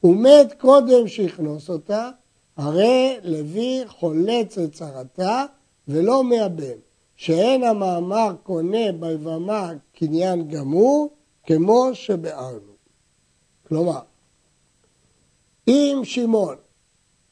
הוא 0.00 0.16
מת 0.16 0.54
קודם 0.60 1.08
שיכנוס 1.08 1.70
אותה, 1.70 2.10
הרי 2.56 3.16
לוי 3.22 3.82
חולץ 3.86 4.58
את 4.58 4.72
צרתה 4.72 5.44
ולא 5.88 6.24
מייבם, 6.24 6.78
שאין 7.16 7.64
המאמר 7.64 8.34
קונה 8.42 8.92
ביבמה 8.92 9.72
קניין 9.92 10.48
גמור, 10.48 11.10
כמו 11.46 11.90
שבארנו. 11.92 12.72
כלומר, 13.68 14.00
אם 15.68 16.00
שמעון 16.04 16.56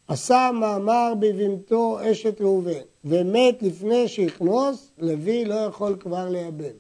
עשה 0.09 0.51
מאמר 0.55 1.13
בבהמתו 1.21 1.99
אשת 2.03 2.41
ראובן 2.41 2.85
ומת 3.05 3.63
לפני 3.63 4.09
שיכנוס, 4.09 4.91
לוי 4.99 5.45
לא 5.45 5.55
יכול 5.55 5.97
כבר 6.01 6.29
לייבם. 6.29 6.77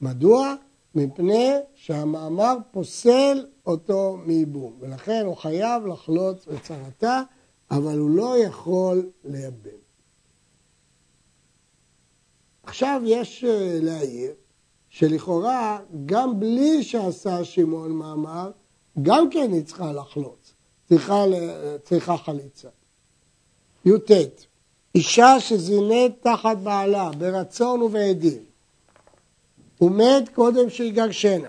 מדוע? 0.00 0.54
מפני 0.94 1.52
שהמאמר 1.74 2.56
פוסל 2.70 3.46
אותו 3.66 4.16
מייבום, 4.26 4.76
ולכן 4.80 5.22
הוא 5.26 5.36
חייב 5.36 5.86
לחלוץ 5.86 6.48
את 6.48 6.62
צרתה, 6.62 7.22
אבל 7.70 7.98
הוא 7.98 8.10
לא 8.10 8.38
יכול 8.38 9.10
לייבם. 9.24 9.84
עכשיו 12.62 13.02
יש 13.04 13.44
אה, 13.44 13.78
להעיר 13.82 14.32
שלכאורה 14.88 15.78
גם 16.06 16.40
בלי 16.40 16.82
שעשה 16.82 17.44
שמעון 17.44 17.92
מאמר, 17.92 18.50
גם 19.02 19.30
כן 19.30 19.52
היא 19.52 19.64
צריכה 19.64 19.92
לחלוץ, 19.92 20.54
צריכה, 20.88 21.24
צריכה 21.84 22.16
חליצה. 22.16 22.68
י"ט 23.84 24.10
אישה 24.94 25.40
שזינית 25.40 26.12
תחת 26.22 26.56
בעלה 26.56 27.10
ברצון 27.18 27.82
ובעדים 27.82 28.44
הוא 29.78 29.90
מת 29.90 30.28
קודם 30.34 30.70
שיגרשנה 30.70 31.48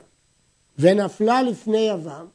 ונפלה 0.79 1.41
לפני 1.41 1.77
יבם, 1.77 2.25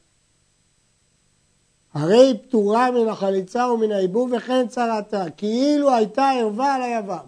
הרי 1.93 2.17
היא 2.17 2.35
פטורה 2.47 2.91
מן 2.91 3.07
החליצה 3.07 3.71
ומן 3.71 3.91
העיבוב 3.91 4.33
וכן 4.37 4.67
צרתה, 4.67 5.25
כאילו 5.37 5.93
הייתה 5.93 6.29
ערווה 6.29 6.75
על 6.75 6.81
היבם. 6.81 7.25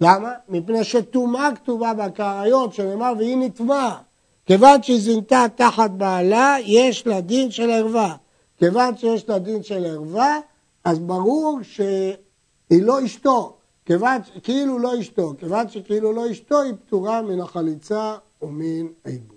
למה? 0.00 0.32
מפני 0.48 0.84
שטומאה 0.84 1.56
כתובה 1.56 1.94
בקריות, 1.94 2.74
שנאמר 2.74 3.12
והיא 3.18 3.36
נטמעה. 3.36 4.02
כיוון 4.46 4.82
שהיא 4.82 5.00
זינתה 5.00 5.46
תחת 5.56 5.90
בעלה, 5.90 6.56
יש 6.64 7.06
לה 7.06 7.20
דין 7.20 7.50
של 7.50 7.70
ערווה. 7.70 8.16
כיוון 8.58 8.96
שיש 8.96 9.28
לה 9.28 9.38
דין 9.38 9.62
של 9.62 9.84
ערווה, 9.84 10.38
אז 10.84 10.98
ברור 10.98 11.58
שהיא 11.62 12.82
לא 12.82 13.04
אשתו. 13.04 13.53
כיוון, 13.86 14.18
כאילו 14.42 14.78
לא 14.78 15.00
אשתו, 15.00 15.34
כיוון 15.38 15.68
שכאילו 15.68 16.12
לא 16.12 16.30
אשתו, 16.30 16.60
היא 16.60 16.72
פטורה 16.86 17.22
מן 17.22 17.40
החליצה 17.40 18.16
ומן 18.42 18.86
העיבוד. 19.04 19.36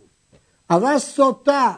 אבל 0.69 0.99
סוטה, 0.99 1.73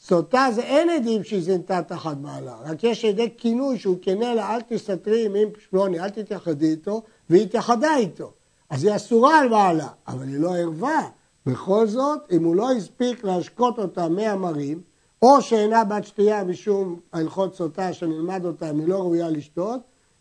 סוטה 0.00 0.48
זה 0.54 0.62
אין 0.62 0.90
עדים 0.90 1.24
שהיא 1.24 1.42
זינתה 1.42 1.82
תחת 1.82 2.16
בעלה, 2.16 2.56
רק 2.64 2.84
יש 2.84 3.04
עדי 3.04 3.28
כינוי 3.36 3.78
שהוא 3.78 3.96
כנה 4.02 4.34
לה 4.34 4.54
אל 4.54 4.60
תסתתרי 4.60 5.26
עם 5.26 5.50
פלוני, 5.70 6.00
אל 6.00 6.10
תתייחדי 6.10 6.70
איתו, 6.70 7.02
והיא 7.30 7.42
התייחדה 7.42 7.96
איתו. 7.96 8.32
אז 8.70 8.84
היא 8.84 8.96
אסורה 8.96 9.38
על 9.38 9.48
בעלה, 9.48 9.88
אבל 10.08 10.28
היא 10.28 10.40
לא 10.40 10.56
ערווה. 10.56 11.08
בכל 11.46 11.86
זאת, 11.86 12.18
אם 12.32 12.44
הוא 12.44 12.56
לא 12.56 12.72
הספיק 12.72 13.24
להשקות 13.24 13.78
אותה 13.78 14.08
מהמרים, 14.08 14.80
או 15.22 15.42
שאינה 15.42 15.84
בת 15.84 16.04
שתייה 16.04 16.44
משום 16.44 17.00
הלכות 17.12 17.54
סוטה 17.54 17.92
שנלמד 17.92 18.44
אותה, 18.44 18.70
אם 18.70 18.78
היא 18.78 18.88
לא 18.88 18.98
ראויה 18.98 19.30
לשתות, 19.30 19.80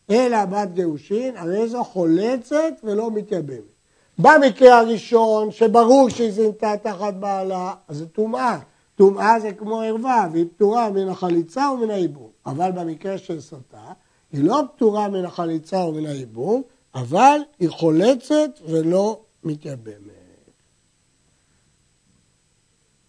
אלא 0.09 0.45
בת 0.45 0.67
גירושין, 0.73 1.37
הרי 1.37 1.67
זו 1.67 1.83
חולצת 1.83 2.73
ולא 2.83 3.11
מתייבמת. 3.11 3.75
במקרה 4.19 4.79
הראשון, 4.79 5.51
שברור 5.51 6.09
שהיא 6.09 6.31
זינתה 6.31 6.73
תחת 6.83 7.13
בעלה, 7.13 7.73
אז 7.87 7.97
זה 7.97 8.05
טומאה. 8.05 8.59
טומאה 8.95 9.39
זה 9.39 9.53
כמו 9.53 9.81
ערווה, 9.81 10.27
והיא 10.31 10.45
פטורה 10.55 10.89
מן 10.89 11.09
החליצה 11.09 11.69
ומן 11.73 11.89
הייבום. 11.89 12.29
אבל 12.45 12.71
במקרה 12.71 13.17
של 13.17 13.41
סוטה, 13.41 13.93
היא 14.31 14.43
לא 14.43 14.61
פטורה 14.75 15.07
מן 15.09 15.25
החליצה 15.25 15.77
ומן 15.77 16.05
הייבום, 16.05 16.61
אבל 16.95 17.39
היא 17.59 17.69
חולצת 17.69 18.49
ולא 18.67 19.19
מתייבמת. 19.43 20.15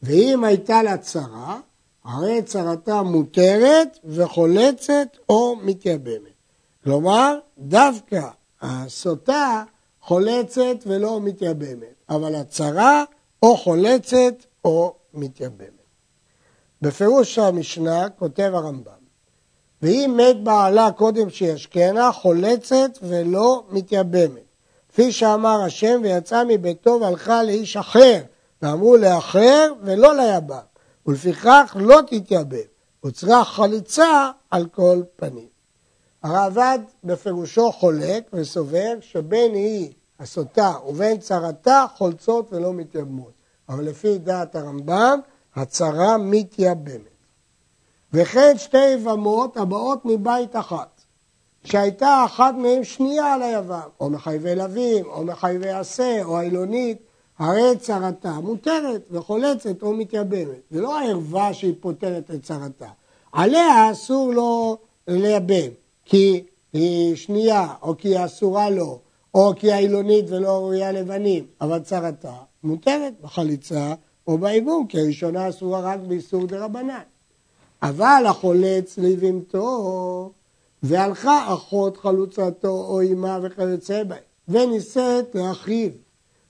ואם 0.03 0.45
הייתה 0.45 0.83
לה 0.83 0.99
צרה, 0.99 1.61
הרי 2.05 2.43
צרתה 2.43 3.03
מותרת 3.03 3.99
וחולצת 4.05 5.09
או 5.29 5.57
מתייבמת. 5.63 6.36
כלומר, 6.87 7.39
דווקא 7.59 8.21
הסוטה 8.63 9.63
חולצת 10.01 10.77
ולא 10.87 11.21
מתייבמת, 11.21 11.95
אבל 12.09 12.35
הצרה 12.35 13.05
או 13.43 13.57
חולצת 13.57 14.35
או 14.65 14.95
מתייבמת. 15.15 15.69
בפירוש 16.83 17.39
המשנה 17.39 18.09
כותב 18.09 18.51
הרמב"ם, 18.55 18.93
ואם 19.83 20.15
מת 20.17 20.43
בעלה 20.43 20.93
קודם 20.93 21.31
שישכנה, 21.31 22.13
חולצת 22.13 22.99
ולא 23.03 23.65
מתייבמת. 23.71 24.47
כפי 24.89 25.13
שאמר 25.13 25.63
השם, 25.63 26.01
ויצאה 26.03 26.45
מביתו 26.45 26.99
והלכה 27.01 27.43
לאיש 27.43 27.77
אחר, 27.77 28.23
ואמרו 28.63 28.97
לאחר 28.97 29.73
ולא 29.83 30.17
ליבם, 30.17 30.57
ולפיכך 31.07 31.77
לא 31.81 32.01
תתייבם, 32.07 32.67
הוצרה 33.01 33.45
חליצה 33.45 34.31
על 34.51 34.67
כל 34.67 35.03
פנים. 35.17 35.56
הרעב"ד 36.27 36.79
בפירושו 37.05 37.73
חולק 37.73 38.31
וסובר 38.33 38.95
שבין 39.01 39.55
היא 39.55 39.93
הסוטה 40.21 40.73
ובין 40.89 41.19
צרתה 41.19 41.85
חולצות 41.97 42.53
ולא 42.53 42.73
מתייבמות. 42.73 43.33
אבל 43.69 43.85
לפי 43.85 44.19
דעת 44.19 44.57
הרמב"ם, 44.57 45.19
הצרה 45.57 46.19
מתייבמת. 46.19 47.17
וכן 48.13 48.59
שתי 48.59 48.87
יבמות 48.87 49.57
הבאות 49.57 50.05
מבית 50.05 50.57
אחת, 50.57 51.01
שהייתה 51.65 52.23
אחת 52.25 52.55
מהן 52.55 52.85
שנייה 52.85 53.35
על 53.35 53.43
היבם, 53.43 53.89
או 54.01 54.11
מחייבי 54.11 54.55
לווים, 54.55 55.07
או 55.07 55.25
מחייבי 55.25 55.71
עשה, 55.71 56.25
או 56.25 56.39
עילונית, 56.39 56.99
הרי 57.39 57.77
צרתה 57.79 58.33
מותרת 58.33 59.03
וחולצת 59.11 59.83
או 59.83 59.93
מתייבמת. 59.93 60.61
זה 60.71 60.81
לא 60.81 60.99
הערווה 60.99 61.55
שהיא 61.55 61.75
פוטרת 61.81 62.31
את 62.31 62.43
צרתה. 62.43 62.89
עליה 63.33 63.91
אסור 63.93 64.33
לו 64.33 64.79
לייבם, 65.09 65.71
כי 66.07 66.45
היא 66.73 67.17
שנייה, 67.17 67.69
או 67.83 67.97
כי 67.99 68.09
היא 68.09 68.25
אסורה 68.25 68.71
לו, 68.71 69.01
או 69.35 69.53
כי 69.57 69.67
היא 69.67 69.75
איילונית 69.75 70.25
ולא 70.29 70.49
ראויה 70.49 70.93
לבנים, 70.93 71.47
אבל 71.61 71.79
צרתה 71.79 72.35
מותרת 72.65 73.13
בחליצה 73.23 73.95
או 74.27 74.39
בייבום, 74.39 74.87
כי 74.87 75.01
הראשונה 75.01 75.49
אסורה 75.49 75.81
רק 75.81 76.01
באיסור 76.01 76.47
דרבנן. 76.47 77.03
אבל 77.83 78.25
החולץ 78.27 78.99
ליבמתו, 78.99 80.33
והלכה 80.83 81.55
אחות 81.55 81.97
חלוצתו 81.97 82.69
או 82.69 83.03
אמה 83.03 83.39
וכיוצא 83.43 84.05
בהם, 84.05 84.19
ונישאת 84.49 85.35
לאחיו, 85.35 85.91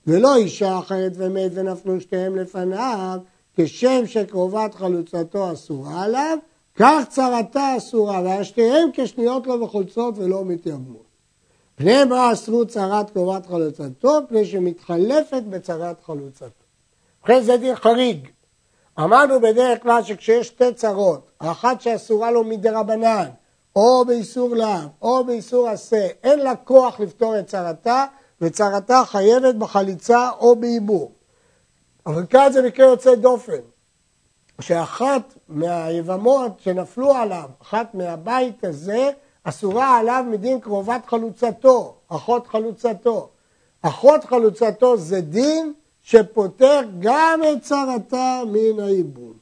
ולא 0.07 0.35
אישה 0.35 0.79
אחרת 0.79 1.11
ומת 1.15 1.51
ונפלו 1.53 2.01
שתיהם 2.01 2.35
לפניו, 2.35 3.19
כשם 3.55 4.07
שקרובת 4.07 4.75
חלוצתו 4.75 5.53
אסורה 5.53 6.03
עליו, 6.03 6.37
כך 6.79 7.03
צרתה 7.09 7.77
אסורה, 7.77 8.21
והשתיהם 8.21 8.89
כשניות 8.93 9.47
לו 9.47 9.65
בחולצות 9.65 10.17
ולא 10.17 10.45
מתייבמות. 10.45 11.07
פני 11.75 12.03
מה 12.03 12.33
אסרו 12.33 12.67
צרת 12.67 13.09
קרובת 13.09 13.45
חלוצתו? 13.45 14.19
פני 14.29 14.45
שמתחלפת 14.45 15.43
בצרת 15.49 16.03
חלוצתו. 16.03 16.45
ובכן 17.19 17.41
זה 17.41 17.57
דין 17.57 17.75
חריג. 17.75 18.27
אמרנו 18.99 19.39
בדרך 19.41 19.83
כלל 19.83 20.03
שכשיש 20.03 20.47
שתי 20.47 20.73
צרות, 20.73 21.31
האחת 21.39 21.81
שאסורה 21.81 22.31
לו 22.31 22.43
מדרבנן, 22.43 23.29
או 23.75 24.05
באיסור 24.05 24.55
לאו, 24.55 24.67
או 25.01 25.23
באיסור 25.23 25.67
עשה, 25.67 26.07
אין 26.23 26.39
לה 26.39 26.55
כוח 26.55 26.99
לפתור 26.99 27.39
את 27.39 27.47
צרתה, 27.47 28.05
וצרתה 28.41 29.03
חייבת 29.05 29.55
בחליצה 29.55 30.29
או 30.39 30.55
בעיבור. 30.55 31.11
אבל 32.05 32.25
כאן 32.25 32.51
זה 32.51 32.61
מקרה 32.61 32.85
יוצא 32.85 33.15
דופן, 33.15 33.61
שאחת 34.61 35.33
מהיבמות 35.49 36.59
שנפלו 36.59 37.13
עליו, 37.13 37.49
אחת 37.61 37.95
מהבית 37.95 38.63
הזה, 38.63 39.11
אסורה 39.43 39.97
עליו 39.97 40.25
מדין 40.31 40.59
קרובת 40.59 41.05
חלוצתו, 41.05 41.95
אחות 42.07 42.47
חלוצתו. 42.47 43.29
אחות 43.81 44.23
חלוצתו 44.23 44.97
זה 44.97 45.21
דין 45.21 45.73
שפוטר 46.01 46.81
גם 46.99 47.41
את 47.51 47.61
צרתה 47.61 48.41
מן 48.47 48.79
העיבוד. 48.79 49.35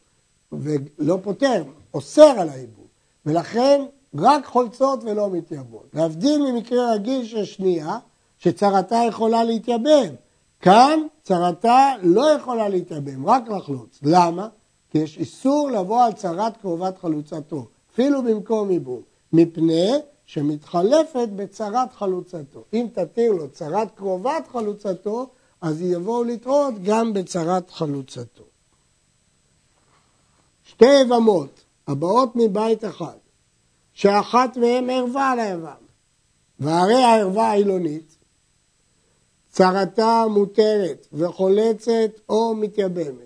ולא 0.52 1.18
פוטר, 1.24 1.64
אוסר 1.94 2.40
על 2.40 2.50
העיבוד. 2.50 2.86
ולכן 3.26 3.86
רק 4.18 4.46
חולצות 4.46 5.04
ולא 5.04 5.30
מתייבמות. 5.30 5.86
להבדיל 5.94 6.52
ממקרה 6.52 6.94
רגיל 6.94 7.26
של 7.26 7.46
שנייה, 7.46 7.98
שצרתה 8.40 9.00
יכולה 9.08 9.44
להתייבם. 9.44 10.16
כאן 10.62 11.00
צרתה 11.24 11.90
לא 12.02 12.32
יכולה 12.32 12.70
להתייבם, 12.70 13.30
רק 13.30 13.50
לחלוץ. 13.50 14.00
למה? 14.04 14.48
יש 14.96 15.18
איסור 15.18 15.72
לבוא 15.72 16.04
על 16.04 16.14
צרת 16.14 16.58
קרובת 16.58 16.98
חלוצתו, 16.98 17.66
אפילו 17.94 18.24
במקום 18.24 18.72
ייבום, 18.72 19.02
מפני 19.34 19.92
שמתחלפת 20.26 21.30
בצרת 21.36 21.94
חלוצתו. 21.94 22.64
אם 22.74 22.88
תתיר 22.94 23.32
לו 23.32 23.50
צרת 23.50 23.92
קרובת 23.96 24.48
חלוצתו, 24.52 25.30
אז 25.62 25.82
יבואו 25.82 26.24
לטעות 26.24 26.74
גם 26.84 27.14
בצרת 27.14 27.70
חלוצתו. 27.70 28.44
שתי 30.64 31.02
יבמות 31.02 31.64
הבאות 31.88 32.32
מבית 32.36 32.86
אחד, 32.86 33.18
שאחת 33.94 34.58
מהן 34.58 34.90
ערווה 34.90 35.32
על 35.32 35.40
היבם, 35.40 35.86
והרי 36.60 37.04
הערווה 37.04 37.52
העילונית, 37.52 38.16
צרתה 39.50 40.26
מותרת 40.30 41.08
וחולצת 41.14 42.12
או 42.30 42.56
מתייבמת. 42.56 43.25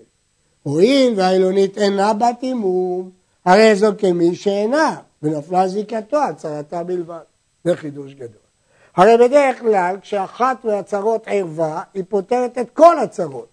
הואיל 0.62 1.14
והעילונית 1.16 1.78
אינה 1.78 2.12
בת 2.12 2.42
אימום, 2.42 3.10
הרי 3.44 3.76
זו 3.76 3.92
כמי 3.98 4.34
שאינה, 4.34 4.96
ונפלה 5.22 5.68
זיקתו 5.68 6.16
על 6.16 6.34
צרתה 6.34 6.82
בלבד. 6.82 7.18
זה 7.64 7.76
חידוש 7.76 8.14
גדול. 8.14 8.50
הרי 8.96 9.16
בדרך 9.16 9.60
כלל 9.60 9.96
כשאחת 10.02 10.64
מהצרות 10.64 11.22
ערווה, 11.26 11.82
היא 11.94 12.04
פותרת 12.08 12.58
את 12.58 12.70
כל 12.70 12.98
הצרות, 12.98 13.48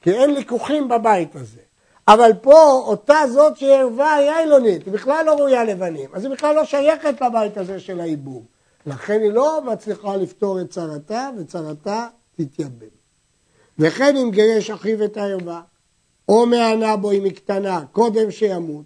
כי 0.00 0.10
אין 0.10 0.34
ליכוחים 0.34 0.88
בבית 0.88 1.36
הזה. 1.36 1.60
אבל 2.08 2.30
פה 2.40 2.82
אותה 2.86 3.18
זאת 3.32 3.56
שהיא 3.56 3.72
ערווה 3.72 4.14
היא 4.14 4.30
איילונית, 4.30 4.86
היא 4.86 4.94
בכלל 4.94 5.26
לא 5.26 5.34
ראויה 5.34 5.64
לבנים, 5.64 6.10
אז 6.12 6.24
היא 6.24 6.32
בכלל 6.32 6.54
לא 6.54 6.64
שייכת 6.64 7.20
לבית 7.20 7.56
הזה 7.56 7.80
של 7.80 8.00
העיבור. 8.00 8.44
לכן 8.86 9.20
היא 9.22 9.32
לא 9.32 9.62
מצליחה 9.64 10.16
לפתור 10.16 10.60
את 10.60 10.70
צרתה, 10.70 11.30
וצרתה 11.38 12.06
תתייבם. 12.36 12.86
וכן 13.78 14.16
אם 14.16 14.30
גירש 14.30 14.70
אחיו 14.70 15.04
את 15.04 15.16
הערווה, 15.16 15.60
או 16.30 16.46
מענה 16.46 16.96
בו 16.96 17.12
אם 17.12 17.24
היא 17.24 17.32
קטנה, 17.32 17.80
קודם 17.92 18.30
שימות, 18.30 18.84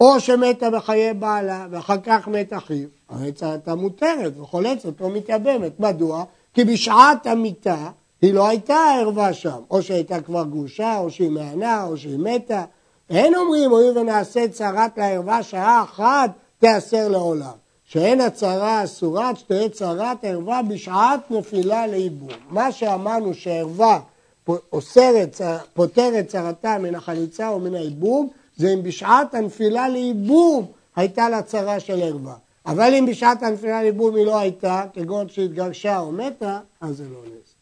או 0.00 0.20
שמתה 0.20 0.70
בחיי 0.70 1.14
בעלה 1.14 1.66
ואחר 1.70 1.96
כך 2.02 2.28
מת 2.28 2.52
אחיו, 2.52 2.88
הרי 3.08 3.32
צרתה 3.32 3.74
מותרת 3.74 4.38
וחולצת 4.38 5.00
או 5.00 5.10
מתייבמת. 5.10 5.80
מדוע? 5.80 6.24
כי 6.54 6.64
בשעת 6.64 7.26
המיתה 7.26 7.90
היא 8.22 8.34
לא 8.34 8.48
הייתה 8.48 8.76
ערווה 9.00 9.32
שם, 9.32 9.58
או 9.70 9.82
שהייתה 9.82 10.20
כבר 10.20 10.44
גרושה, 10.44 10.98
או 10.98 11.10
שהיא 11.10 11.30
מענה, 11.30 11.84
או 11.84 11.96
שהיא 11.96 12.18
מתה. 12.18 12.64
אין 13.10 13.34
אומרים, 13.34 13.70
הואיל 13.70 13.98
ונעשה 13.98 14.48
צרת 14.48 14.98
לערווה 14.98 15.42
שעה 15.42 15.82
אחת, 15.82 16.30
תיאסר 16.58 17.08
לעולם. 17.08 17.56
שאין 17.84 18.20
הצרה 18.20 18.84
אסורה, 18.84 19.34
שתהיה 19.34 19.68
צרת 19.68 20.24
ערווה 20.24 20.60
בשעת 20.62 21.30
נפילה 21.30 21.86
לאיבום. 21.86 22.28
מה 22.50 22.72
שאמרנו 22.72 23.34
שערווה 23.34 24.00
אוסרת, 24.48 25.40
פותרת 25.74 26.26
צרתה 26.26 26.78
מן 26.78 26.94
החליצה 26.94 27.48
או 27.48 27.60
מן 27.60 27.74
האיבום, 27.74 28.28
זה 28.56 28.72
אם 28.72 28.82
בשעת 28.82 29.34
הנפילה 29.34 29.88
לאיבום 29.88 30.66
הייתה 30.96 31.28
לה 31.28 31.42
צרה 31.42 31.80
של 31.80 32.02
ערווה. 32.02 32.34
אבל 32.66 32.94
אם 32.94 33.06
בשעת 33.06 33.42
הנפילה 33.42 33.82
לאיבום 33.82 34.16
היא 34.16 34.26
לא 34.26 34.38
הייתה, 34.38 34.84
כגון 34.92 35.28
שהתגרשה 35.28 35.98
או 35.98 36.12
מתה, 36.12 36.60
אז 36.80 36.96
זה 36.96 37.04
לא 37.08 37.20
נס. 37.24 37.54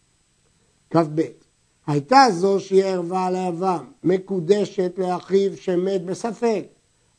כ"ב 0.91 1.21
הייתה 1.87 2.27
זו 2.31 2.61
שהיא 2.61 2.85
ערווה 2.85 3.27
על 3.27 3.37
היבם, 3.37 3.85
מקודשת 4.05 4.93
לאחיו 4.99 5.57
שמת 5.57 6.05
בספק, 6.05 6.65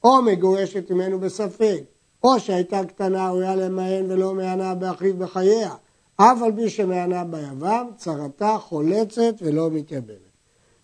או 0.04 0.22
מגורשת 0.22 0.92
ממנו 0.92 1.20
בספק, 1.20 1.82
או 2.24 2.40
שהייתה 2.40 2.86
קטנה 2.86 3.30
ראויה 3.30 3.56
למען 3.56 4.12
ולא 4.12 4.34
מענה 4.34 4.76
באחיו 4.76 5.18
בחייה, 5.18 5.76
אף 6.18 6.42
על 6.42 6.52
פי 6.56 6.70
שמענה 6.70 7.24
ביבם, 7.24 7.88
צרתה 7.98 8.58
חולצת 8.60 9.36
ולא 9.42 9.70
מתייבמת. 9.72 10.16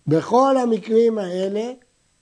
בכל 0.06 0.56
המקרים 0.56 1.18
האלה 1.18 1.72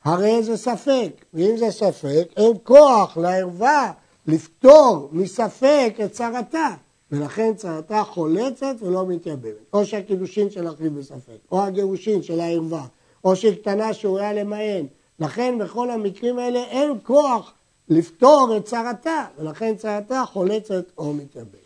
הרי 0.04 0.42
זה 0.42 0.56
ספק, 0.56 1.24
ואם 1.34 1.56
זה 1.56 1.70
ספק, 1.70 2.28
אין 2.36 2.52
כוח 2.62 3.16
לערווה 3.16 3.92
לפתור 4.26 5.08
מספק 5.12 5.94
את 6.04 6.12
צרתה, 6.12 6.68
ולכן 7.12 7.54
צרתה 7.54 8.02
חולצת 8.02 8.74
ולא 8.80 9.06
מתייבמת. 9.06 9.54
או 9.72 9.86
שהקידושין 9.86 10.50
של 10.50 10.68
אחיו 10.68 10.90
בספק, 10.90 11.38
או 11.52 11.62
הגירושין 11.62 12.22
של 12.22 12.40
הערווה, 12.40 12.86
או 13.24 13.36
שקטנה 13.36 13.94
שהוא 13.94 14.18
היה 14.18 14.32
למען. 14.32 14.86
לכן 15.20 15.58
בכל 15.58 15.90
המקרים 15.90 16.38
האלה 16.38 16.58
אין 16.58 16.92
כוח 17.02 17.52
לפתור 17.88 18.54
את 18.56 18.64
צרתה, 18.64 19.24
ולכן 19.38 19.76
צרתה 19.76 20.22
חולצת 20.26 20.84
או 20.98 21.14
מתייבמת. 21.14 21.59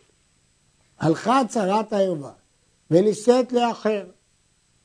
הלכה 1.04 1.40
צרת 1.48 1.92
הערווה 1.92 2.30
ונישאת 2.90 3.52
לאחר. 3.52 4.04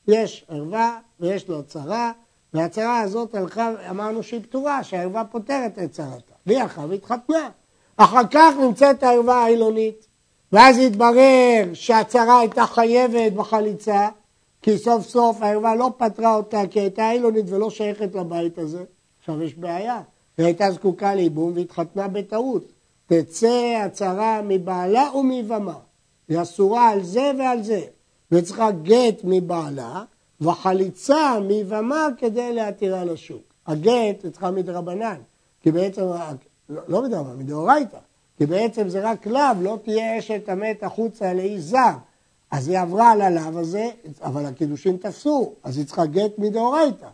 יש 0.08 0.44
ערווה 0.48 0.98
ויש 1.20 1.48
לו 1.48 1.62
צרה, 1.62 2.12
והצרה 2.54 3.00
הזאת 3.00 3.34
הלכה, 3.34 3.70
אמרנו 3.90 4.22
שהיא 4.22 4.40
פתורה, 4.42 4.84
שהערווה 4.84 5.24
פותרת 5.24 5.78
את 5.78 5.92
צרתה. 5.92 6.34
והיא 6.46 6.58
הלכה 6.58 6.84
והתחתנה. 6.88 7.50
אחר 7.96 8.22
כך 8.30 8.54
נמצאת 8.60 9.02
הערווה 9.02 9.44
העילונית, 9.44 10.06
ואז 10.52 10.78
התברר 10.78 11.64
שהצרה 11.74 12.40
הייתה 12.40 12.66
חייבת 12.66 13.32
בחליצה, 13.32 14.08
כי 14.62 14.78
סוף 14.78 15.06
סוף 15.06 15.42
הערווה 15.42 15.74
לא 15.74 15.92
פתרה 15.96 16.34
אותה 16.34 16.62
כי 16.70 16.80
הייתה 16.80 17.08
עילונית 17.08 17.46
ולא 17.48 17.70
שייכת 17.70 18.14
לבית 18.14 18.58
הזה. 18.58 18.84
עכשיו 19.20 19.42
יש 19.42 19.54
בעיה, 19.54 20.00
היא 20.38 20.46
הייתה 20.46 20.70
זקוקה 20.70 21.14
לייבום 21.14 21.52
והתחתנה 21.54 22.08
בטעות. 22.08 22.72
תצא 23.06 23.82
הצרה 23.84 24.40
מבעלה 24.44 25.10
ומבמה. 25.14 25.74
היא 26.30 26.42
אסורה 26.42 26.88
על 26.88 27.02
זה 27.02 27.30
ועל 27.38 27.62
זה. 27.62 27.80
וצריכה 28.32 28.70
גט 28.70 29.20
מבעלה 29.24 30.04
וחליצה 30.40 31.38
מבמה 31.48 32.08
כדי 32.18 32.52
להתירה 32.52 33.04
לשוק. 33.04 33.42
הגט 33.66 34.24
היא 34.24 34.30
צריכה 34.30 34.50
מדרבנן, 34.50 35.16
כי 35.62 35.70
בעצם, 35.70 36.02
לא, 36.68 36.82
לא 36.88 37.02
מדרבנן, 37.02 37.38
מדאורייתא, 37.38 37.98
כי 38.38 38.46
בעצם 38.46 38.88
זה 38.88 39.00
רק 39.00 39.26
לאו, 39.26 39.40
לא 39.60 39.78
תהיה 39.82 40.18
אשת 40.18 40.48
המת 40.48 40.82
החוצה 40.82 41.34
לאיש 41.34 41.60
זר. 41.60 41.94
אז 42.50 42.68
היא 42.68 42.78
עברה 42.78 43.10
על 43.10 43.20
הלאו 43.20 43.60
הזה, 43.60 43.88
אבל 44.22 44.46
הקידושין 44.46 44.96
תפסו, 44.96 45.52
אז 45.64 45.76
היא 45.78 45.86
צריכה 45.86 46.06
גט 46.06 46.38
מדאורייתא. 46.38 47.06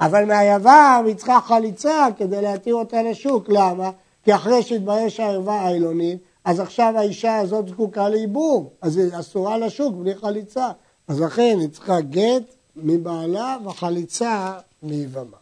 אבל 0.00 0.24
מהיבם 0.24 1.04
היא 1.06 1.14
צריכה 1.14 1.40
חליצה 1.40 2.06
כדי 2.16 2.42
להתיר 2.42 2.74
אותה 2.74 3.02
לשוק. 3.02 3.48
למה? 3.48 3.90
כי 4.24 4.34
אחרי 4.34 4.62
שהתברר 4.62 5.08
שהערווה 5.08 5.60
העילונית, 5.60 6.18
אז 6.44 6.60
עכשיו 6.60 6.94
האישה 6.96 7.36
הזאת 7.38 7.68
זקוקה 7.68 8.08
לייבום, 8.08 8.68
אז 8.80 8.96
היא 8.96 9.18
אסורה 9.20 9.58
לשוק 9.58 9.94
בלי 9.94 10.14
חליצה. 10.14 10.70
אז 11.08 11.20
לכן 11.20 11.56
היא 11.60 11.68
צריכה 11.68 12.00
גט 12.00 12.54
מבעלה 12.76 13.56
וחליצה 13.64 14.58
מיבמה. 14.82 15.36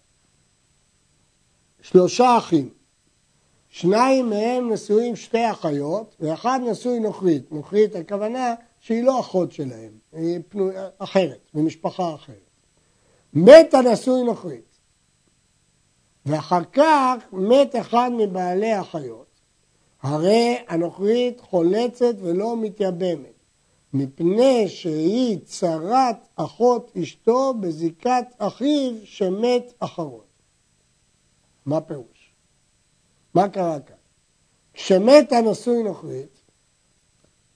שלושה 1.81 2.39
אחים, 2.39 2.69
שניים 3.69 4.31
מהם 4.31 4.73
נשואים 4.73 5.17
שתי 5.17 5.51
אחיות, 5.51 6.17
ואחד 6.21 6.61
נשוי 6.67 7.01
נוכרית. 7.01 7.53
נוכרית 7.53 7.97
הכוונה 7.97 8.55
שהיא 8.81 9.05
לא 9.05 9.21
אחות 9.21 9.53
שלהם, 9.53 9.93
היא 10.13 10.41
פנו... 10.49 10.71
אחרת, 10.99 11.39
ממשפחה 11.55 12.15
אחרת. 12.15 12.37
מת 13.33 13.75
הנשוי 13.75 14.23
נוכרית, 14.23 14.79
ואחר 16.27 16.65
כך 16.73 17.15
מת 17.33 17.77
אחד 17.81 18.11
מבעלי 18.17 18.73
החיות, 18.73 19.32
הרי 20.03 20.57
הנוכרית 20.69 21.41
חולצת 21.41 22.15
ולא 22.21 22.57
מתייבמת, 22.57 23.33
מפני 23.93 24.69
שהיא 24.69 25.39
צרת 25.45 26.17
אחות 26.37 26.93
אשתו 27.03 27.55
בזיקת 27.61 28.25
אחיו 28.39 28.93
שמת 29.05 29.73
אחרון. 29.79 30.25
מה 31.67 31.81
פירוש? 31.81 32.33
מה 33.35 33.49
קרה 33.49 33.81
כאן? 33.81 33.97
כשמת 34.75 35.33
הנשוי 35.33 35.83
נוכרית, 35.83 36.41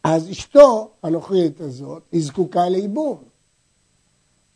אז 0.04 0.30
אשתו 0.30 0.90
הנוכרית 1.02 1.60
הזאת, 1.60 2.02
היא 2.12 2.22
זקוקה 2.22 2.68
לייבום. 2.68 3.22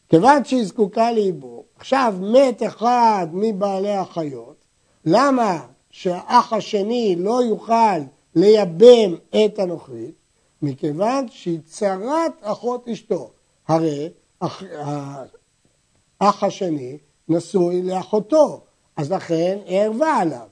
כיוון 0.08 0.44
שהיא 0.44 0.64
זקוקה 0.64 1.10
לייבום, 1.10 1.62
עכשיו 1.76 2.14
מת 2.20 2.62
אחד 2.62 3.26
מבעלי 3.32 3.94
החיות, 3.94 4.64
למה 5.04 5.66
שהאח 5.90 6.52
השני 6.52 7.16
לא 7.18 7.42
יוכל 7.42 7.98
לייבם 8.34 9.14
את 9.30 9.58
הנוכרית? 9.58 10.14
מכיוון 10.62 11.26
שהיא 11.30 11.58
צרת 11.64 12.32
אחות 12.42 12.88
אשתו. 12.88 13.30
הרי 13.68 14.08
אח, 14.40 14.62
האח 16.20 16.44
השני 16.44 16.98
נשוי 17.28 17.82
לאחותו, 17.82 18.60
אז 18.96 19.12
לכן 19.12 19.58
היא 19.66 19.78
ערבה 19.78 20.16
עליו. 20.16 20.46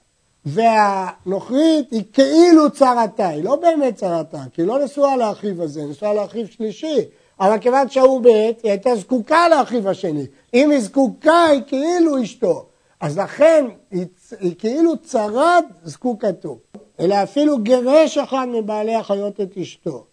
והנוכרית 0.45 1.91
היא 1.91 2.03
כאילו 2.13 2.71
צרתה, 2.71 3.29
היא 3.29 3.45
לא 3.45 3.57
באמת 3.57 3.95
צרתה, 3.95 4.43
כי 4.53 4.63
היא 4.63 4.69
לא 4.69 4.85
נשואה 4.85 5.17
לאחיו 5.17 5.63
הזה, 5.63 5.85
נשואה 5.85 6.15
לאחיו 6.15 6.47
שלישי, 6.47 6.99
אבל 7.41 7.59
כיוון 7.59 7.89
שהוא 7.89 8.21
מת, 8.21 8.63
היא 8.63 8.71
הייתה 8.71 8.97
זקוקה 8.97 9.49
לאחיו 9.49 9.89
השני. 9.89 10.27
אם 10.55 10.71
היא 10.71 10.81
זקוקה, 10.81 11.45
היא 11.45 11.63
כאילו 11.67 12.23
אשתו. 12.23 12.68
אז 13.01 13.19
לכן 13.19 13.67
היא, 13.91 14.07
היא 14.41 14.55
כאילו 14.59 14.97
צרת 15.03 15.65
זקוקתו. 15.85 16.59
אלא 17.01 17.23
אפילו 17.23 17.59
גירש 17.59 18.19
אחד 18.19 18.47
מבעלי 18.53 18.95
החיות 18.95 19.41
את 19.41 19.57
אשתו. 19.57 20.05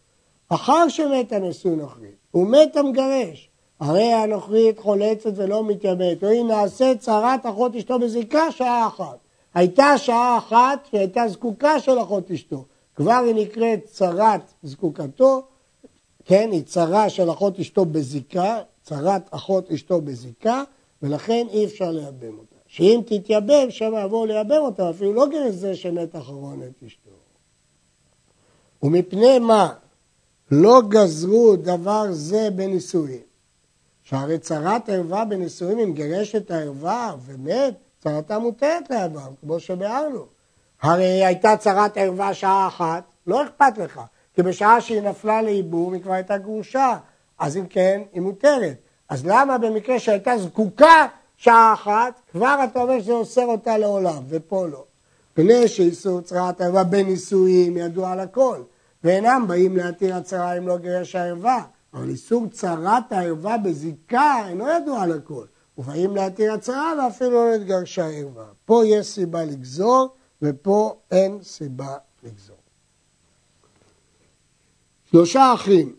אחר 0.49 0.89
שמת 0.89 1.31
הנשוי 1.31 1.75
נוכרית, 1.75 2.15
הוא 2.31 2.47
מת 2.47 2.77
המגרש. 2.77 3.49
הרי 3.79 4.13
הנוכרית 4.13 4.79
חולצת 4.79 5.31
ולא 5.35 5.63
מתייבמת, 5.63 6.23
או 6.23 6.29
היא 6.29 6.43
נעשית 6.43 6.99
צרת 6.99 7.45
אחות 7.45 7.75
אשתו 7.75 7.99
בזיקה 7.99 8.51
שעה 8.51 8.87
אחת. 8.87 9.17
הייתה 9.53 9.97
שעה 9.97 10.37
אחת 10.37 10.87
שהייתה 10.91 11.27
זקוקה 11.27 11.79
של 11.79 12.01
אחות 12.01 12.31
אשתו. 12.31 12.65
כבר 12.95 13.21
היא 13.25 13.35
נקראת 13.35 13.85
צרת 13.85 14.53
זקוקתו, 14.63 15.41
כן, 16.25 16.49
היא 16.51 16.63
צרה 16.63 17.09
של 17.09 17.31
אחות 17.31 17.59
אשתו 17.59 17.85
בזיקה, 17.85 18.59
צרת 18.83 19.21
אחות 19.31 19.71
אשתו 19.71 20.01
בזיקה, 20.01 20.63
ולכן 21.01 21.47
אי 21.49 21.65
אפשר 21.65 21.91
לייבם 21.91 22.37
אותה. 22.37 22.54
שאם 22.75 23.01
תתייבם, 23.05 23.69
שם 23.71 23.93
יבואו 24.05 24.25
לייבם 24.25 24.57
אותה, 24.57 24.89
אפילו 24.89 25.13
לא 25.13 25.27
גרש 25.27 25.53
זה 25.53 25.75
שמת 25.75 26.15
אחרון 26.15 26.61
את 26.63 26.83
אשתו. 26.87 27.09
ומפני 28.83 29.39
מה 29.39 29.73
לא 30.51 30.81
גזרו 30.89 31.55
דבר 31.55 32.05
זה 32.11 32.49
בנישואים? 32.55 33.21
שהרי 34.03 34.37
צרת 34.37 34.89
ערווה 34.89 35.25
בנישואים, 35.25 35.79
אם 35.79 35.93
גירש 35.93 36.35
את 36.35 36.51
הערווה 36.51 37.15
ומת, 37.25 37.73
צרתה 37.99 38.39
מותרת 38.39 38.89
לאדם, 38.89 39.31
כמו 39.41 39.59
שביארנו. 39.59 40.25
הרי 40.81 41.25
הייתה 41.25 41.57
צרת 41.57 41.97
ערווה 41.97 42.33
שעה 42.33 42.67
אחת, 42.67 43.03
לא 43.27 43.43
אכפת 43.43 43.77
לך, 43.77 44.01
כי 44.33 44.43
בשעה 44.43 44.81
שהיא 44.81 45.01
נפלה 45.01 45.41
לייבום 45.41 45.93
היא 45.93 46.01
כבר 46.01 46.13
הייתה 46.13 46.37
גרושה, 46.37 46.97
אז 47.39 47.57
אם 47.57 47.65
כן, 47.67 48.01
היא 48.13 48.21
מותרת. 48.21 48.77
אז 49.09 49.25
למה 49.25 49.57
במקרה 49.57 49.99
שהייתה 49.99 50.37
זקוקה 50.37 51.07
שעה 51.37 51.73
אחת, 51.73 52.21
כבר 52.35 52.55
אתה 52.63 52.81
אומר 52.81 53.01
שזה 53.01 53.13
אוסר 53.13 53.45
אותה 53.45 53.77
לעולם, 53.77 54.23
ופה 54.29 54.67
לא. 54.67 54.85
פני 55.33 55.67
שאיסור 55.67 56.21
צרת 56.21 56.61
ערווה 56.61 56.83
בנישואים 56.83 57.77
ידוע 57.77 58.11
על 58.11 58.19
הכל, 58.19 58.63
ואינם 59.03 59.45
באים 59.47 59.77
להתיר 59.77 60.15
הצהרה 60.15 60.57
אם 60.57 60.67
לא 60.67 60.77
גירש 60.77 61.15
הערווה, 61.15 61.65
אבל 61.93 62.09
איסור 62.09 62.47
צרת 62.51 63.11
הערווה 63.11 63.57
בזיקה 63.57 64.47
אינו 64.47 64.65
ידוע 64.69 65.01
על 65.01 65.11
הכל. 65.11 65.45
ובאים 65.77 66.15
להתיר 66.15 66.53
הצהרה 66.53 67.05
ואפילו 67.05 67.31
לא 67.31 67.55
התגרשה 67.55 68.07
ערווה. 68.07 68.45
פה 68.65 68.81
יש 68.85 69.07
סיבה 69.07 69.45
לגזור 69.45 70.07
ופה 70.41 70.95
אין 71.11 71.39
סיבה 71.43 71.97
לגזור. 72.23 72.57
שלושה 75.11 75.53
אחים, 75.53 75.95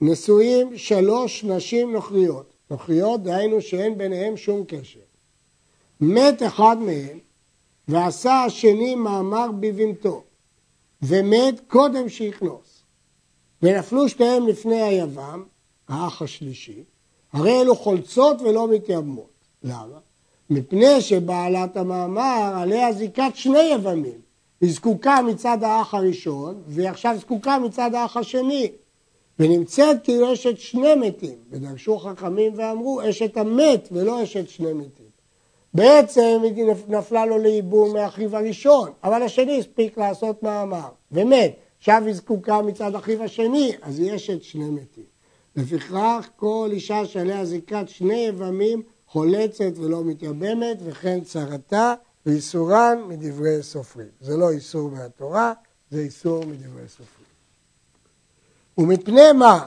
נשואים 0.00 0.76
שלוש 0.76 1.44
נשים 1.44 1.92
נוכריות. 1.92 2.52
נוכריות 2.70 3.22
דהיינו 3.22 3.60
שאין 3.60 3.98
ביניהם 3.98 4.36
שום 4.36 4.64
קשר. 4.68 5.07
מת 6.00 6.42
אחד 6.42 6.76
מהם 6.80 7.18
ועשה 7.88 8.44
השני 8.44 8.94
מאמר 8.94 9.50
בבנתו 9.60 10.24
ומת 11.02 11.60
קודם 11.66 12.08
שיכנוס. 12.08 12.82
ונפלו 13.62 14.08
שתיהם 14.08 14.46
לפני 14.46 14.82
היבם, 14.82 15.44
האח 15.88 16.22
השלישי, 16.22 16.84
הרי 17.32 17.60
אלו 17.60 17.76
חולצות 17.76 18.40
ולא 18.42 18.68
מתייבמות. 18.68 19.30
למה? 19.62 19.98
מפני 20.50 21.00
שבעלת 21.00 21.76
המאמר 21.76 22.52
עליה 22.56 22.92
זיקת 22.92 23.30
שני 23.34 23.62
יבמים. 23.74 24.20
היא 24.60 24.72
זקוקה 24.72 25.22
מצד 25.22 25.62
האח 25.62 25.94
הראשון, 25.94 26.62
והיא 26.66 26.88
עכשיו 26.88 27.16
זקוקה 27.20 27.58
מצד 27.58 27.94
האח 27.94 28.16
השני. 28.16 28.72
ונמצאת 29.38 30.04
כאילו 30.04 30.32
אשת 30.32 30.58
שני 30.58 30.94
מתים. 30.94 31.36
ודרשו 31.50 31.98
חכמים 31.98 32.52
ואמרו, 32.56 33.00
אשת 33.08 33.36
המת 33.36 33.88
ולא 33.92 34.22
אשת 34.22 34.48
שני 34.48 34.72
מתים. 34.72 34.97
בעצם 35.78 36.40
היא 36.42 36.64
נפלה 36.88 37.26
לו 37.26 37.38
לאיבום 37.38 37.94
מאחיו 37.94 38.36
הראשון, 38.36 38.90
אבל 39.04 39.22
השני 39.22 39.58
הספיק 39.58 39.98
לעשות 39.98 40.42
מאמר, 40.42 40.88
ומת. 41.12 41.56
עכשיו 41.78 42.02
היא 42.06 42.14
זקוקה 42.14 42.62
מצד 42.62 42.94
אחיו 42.94 43.22
השני, 43.22 43.72
אז 43.82 43.98
היא 43.98 44.16
אשת 44.16 44.42
שני 44.42 44.70
מתים. 44.70 45.04
לפיכך 45.56 46.28
כל 46.36 46.68
אישה 46.72 47.06
שעליה 47.06 47.44
זיקת 47.44 47.84
שני 47.86 48.26
יבמים 48.26 48.82
חולצת 49.06 49.72
ולא 49.76 50.04
מתייבמת 50.04 50.76
וכן 50.84 51.20
צרתה 51.20 51.94
ואיסורן 52.26 52.98
מדברי 53.08 53.62
סופרים. 53.62 54.08
זה 54.20 54.36
לא 54.36 54.50
איסור 54.50 54.90
מהתורה, 54.90 55.52
זה 55.90 56.00
איסור 56.00 56.44
מדברי 56.46 56.88
סופרים. 56.88 57.28
ומפני 58.78 59.32
מה 59.32 59.66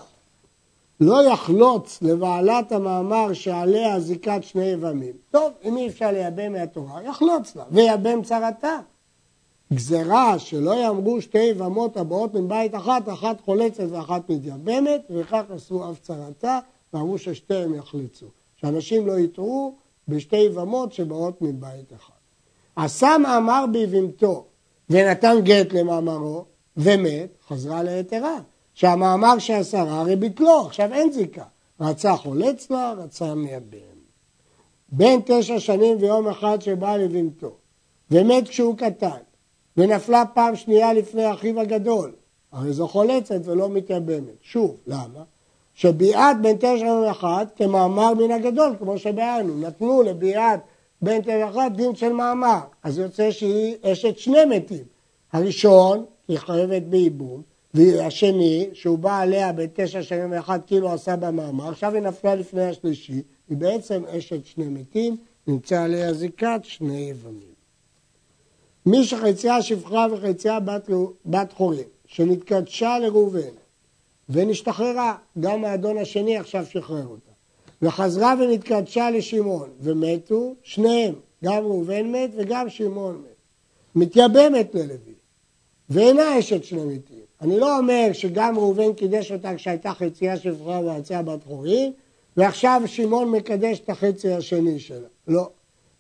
לא 1.02 1.24
יחלוץ 1.24 2.02
לבעלת 2.02 2.72
המאמר 2.72 3.34
שעליה 3.34 4.00
זיקת 4.00 4.40
שני 4.42 4.66
יבמים. 4.66 5.14
טוב, 5.32 5.54
אם 5.64 5.78
אי 5.78 5.88
אפשר 5.88 6.12
לייבם 6.12 6.54
מהתורה, 6.54 7.04
יחלוץ 7.04 7.56
לה, 7.56 7.64
ויבם 7.72 8.24
צרתה. 8.24 8.80
גזרה 9.74 10.40
שלא 10.40 10.84
יאמרו 10.84 11.22
שתי 11.22 11.38
יבמות 11.38 11.98
הבאות 11.98 12.34
מבית 12.34 12.76
אחת, 12.76 13.10
אחת 13.10 13.42
חולצת 13.42 13.84
ואחת 13.90 14.30
מתייבמת, 14.30 15.02
וכך 15.10 15.44
עשו 15.50 15.92
אף 15.92 16.00
צרתה, 16.00 16.60
ואמרו 16.94 17.18
ששתיהם 17.18 17.74
יחלצו. 17.74 18.26
שאנשים 18.56 19.08
לא 19.08 19.20
יטעו 19.20 19.76
בשתי 20.08 20.38
יבמות 20.38 20.94
שבאות 20.94 21.42
מבית 21.42 21.94
אחד. 21.94 22.14
עשה 22.76 23.16
מאמר 23.24 23.66
ביבמתו 23.72 24.46
ונתן 24.90 25.36
גט 25.44 25.74
למאמרו 25.74 26.46
ומת, 26.78 27.38
חזרה 27.48 27.84
ליתרה. 27.84 28.40
שהמאמר 28.82 29.40
שעשרה 29.40 30.00
הרי 30.00 30.16
ביטלו, 30.16 30.66
עכשיו 30.66 30.94
אין 30.94 31.12
זיקה. 31.12 31.44
רצה 31.82 32.16
חולץ 32.16 32.72
לה, 32.72 32.94
רצה 32.98 33.36
מייבם. 33.36 33.98
בין 34.90 35.22
תשע 35.26 35.60
שנים 35.60 35.98
ויום 36.00 36.28
אחד 36.28 36.62
שבא 36.62 36.98
לבנתו, 36.98 37.52
ומת 38.12 38.48
כשהוא 38.48 38.78
קטן, 38.78 39.22
ונפלה 39.78 40.24
פעם 40.34 40.56
שנייה 40.56 40.94
לפני 40.94 41.32
אחיו 41.32 41.60
הגדול, 41.60 42.12
הרי 42.52 42.74
זו 42.74 42.88
חולצת 42.88 43.40
ולא 43.44 43.70
מתייבמת. 43.70 44.36
שוב, 44.42 44.78
למה? 44.88 45.24
שביעת 45.74 46.42
בין 46.42 46.58
תשע 46.60 47.02
ואחת 47.06 47.48
כמאמר 47.56 48.14
מן 48.14 48.32
הגדול, 48.32 48.76
כמו 48.80 48.98
שבאנו, 48.98 49.60
נתנו 49.60 50.04
לביעת 50.04 50.60
בין 51.02 51.22
תשע 51.22 51.46
ואחת 51.46 51.72
דין 51.72 51.96
של 51.96 52.14
מאמר, 52.14 52.60
אז 52.84 52.98
יוצא 52.98 53.32
שהיא 53.32 53.76
אשת 53.82 54.18
שני 54.18 54.46
מתים. 54.46 54.84
הראשון, 55.34 56.06
היא 56.28 56.38
חייבת 56.38 56.82
בייבום, 56.82 57.51
והשני, 57.74 58.70
שהוא 58.74 58.98
בא 58.98 59.20
עליה 59.20 59.52
בתשע 59.52 60.04
שנים 60.04 60.32
ואחת 60.32 60.68
כאילו 60.68 60.92
עשה 60.92 61.16
במאמר, 61.16 61.70
עכשיו 61.70 61.94
היא 61.94 62.02
נפלה 62.02 62.36
לפני 62.36 62.64
השלישי, 62.64 63.22
היא 63.50 63.58
בעצם 63.58 64.04
אשת 64.06 64.46
שני 64.46 64.66
מתים, 64.66 65.18
נמצא 65.48 65.82
עליה 65.84 66.14
זיקת 66.14 66.60
שני 66.64 67.10
יבמים. 67.10 67.52
מי 68.86 69.04
שחצייה 69.04 69.62
שפחה 69.62 70.06
וחצייה 70.12 70.60
בת, 70.60 70.90
בת 71.26 71.54
חורים, 71.54 71.88
שנתקדשה 72.06 73.00
לראובן 73.00 73.54
ונשתחררה, 74.30 75.16
גם 75.40 75.66
האדון 75.66 75.98
השני 75.98 76.38
עכשיו 76.38 76.66
שחרר 76.66 77.08
אותה, 77.08 77.32
וחזרה 77.82 78.34
ונתקדשה 78.40 79.10
לשמעון, 79.10 79.70
ומתו 79.80 80.56
שניהם, 80.64 81.16
גם 81.44 81.64
ראובן 81.64 82.12
מת 82.12 82.30
וגם 82.36 82.70
שמעון 82.70 83.16
מת. 83.16 83.36
מתייבמת 83.96 84.76
ללוי, 84.76 85.16
ואינה 85.90 86.40
אשת 86.40 86.64
שני 86.64 86.86
מתים. 86.86 87.21
אני 87.42 87.60
לא 87.60 87.78
אומר 87.78 88.10
שגם 88.14 88.58
ראובן 88.58 88.94
קידש 88.94 89.32
אותה 89.32 89.56
כשהייתה 89.56 89.94
חצייה 89.94 90.38
שפחה 90.38 90.80
ויצאה 90.86 91.22
בת 91.22 91.44
חורים, 91.44 91.94
ועכשיו 92.38 92.82
שמעון 92.86 93.32
מקדש 93.32 93.80
את 93.80 93.90
החצי 93.90 94.34
השני 94.34 94.80
שלה. 94.80 95.08
לא. 95.28 95.50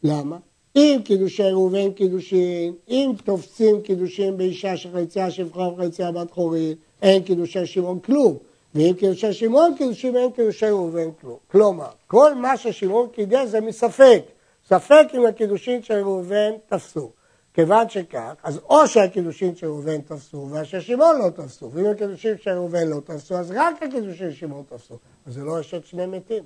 למה? 0.03 0.37
אם 0.75 0.99
קידושי 1.03 1.43
ראובן 1.43 1.91
קידושין, 1.91 2.73
אם 2.89 3.11
תופסים 3.23 3.81
קידושין 3.81 4.37
באישה 4.37 4.77
שחצייה 4.77 5.31
שפחה 5.31 5.61
וחצייה 5.61 6.11
בת 6.11 6.31
חורין, 6.31 6.75
אין 7.01 7.23
קידושי 7.23 7.65
שמעון 7.65 7.99
כלום. 7.99 8.37
ואם 8.75 8.93
קידושי 8.97 9.33
שמעון 9.33 9.75
קידושים 9.77 10.17
אין 10.17 10.31
קידושי 10.31 10.65
ראובן 10.65 11.11
כלום. 11.21 11.37
כלומר, 11.51 11.89
כל 12.07 12.35
מה 12.35 12.57
ששמעון 12.57 13.07
קידש 13.09 13.49
זה 13.49 13.61
מספק. 13.61 14.21
ספק 14.67 15.07
אם 15.13 15.25
הקידושין 15.25 15.83
של 15.83 15.93
ראובן 15.93 16.51
תפסו. 16.69 17.09
כיוון 17.53 17.89
שכך, 17.89 18.33
אז 18.43 18.59
או 18.69 18.87
שהקידושין 18.87 19.55
של 19.55 19.67
ראובן 19.67 20.01
תפסו 20.01 20.49
ושל 20.51 20.79
שמעון 20.79 21.19
לא 21.19 21.29
תפסו, 21.29 21.71
ואם 21.71 21.85
הקידושין 21.85 22.37
של 22.37 22.51
ראובן 22.51 22.87
לא 22.87 22.99
תפסו, 22.99 23.35
אז 23.35 23.51
רק 23.51 23.83
הקידושין 23.83 24.31
של 24.31 24.35
שמעון 24.35 24.63
תפסו. 24.69 24.97
אז 25.25 25.33
זה 25.33 25.43
לא 25.43 25.59
אשת 25.59 25.85
שני 25.85 26.05
מתים. 26.05 26.43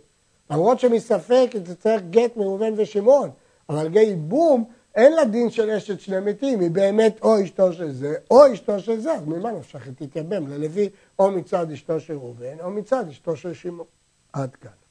למרות 0.49 0.79
שמספק 0.79 1.49
זה 1.65 1.75
צריך 1.75 2.01
גט 2.09 2.37
מראובן 2.37 2.73
ושמעון, 2.77 3.29
אבל 3.69 3.87
גיא 3.87 4.15
בום 4.17 4.65
אין 4.95 5.13
לה 5.13 5.25
דין 5.25 5.49
של 5.49 5.69
אשת 5.69 5.99
שני 5.99 6.19
מתים, 6.19 6.59
היא 6.59 6.71
באמת 6.71 7.19
או 7.21 7.43
אשתו 7.43 7.73
של 7.73 7.91
זה 7.91 8.15
או 8.31 8.53
אשתו 8.53 8.79
של 8.79 8.99
זה, 8.99 9.13
אז 9.13 9.25
ממה 9.25 9.51
נפשך 9.51 9.85
היא 9.85 9.93
תתייבם 9.95 10.47
ללוי 10.47 10.89
או 11.19 11.31
מצד 11.31 11.71
אשתו 11.71 11.99
של 11.99 12.13
ראובן 12.13 12.59
או 12.59 12.71
מצד 12.71 13.07
אשתו 13.09 13.35
של 13.35 13.53
שמעון. 13.53 13.87
עד 14.33 14.55
כאן. 14.55 14.84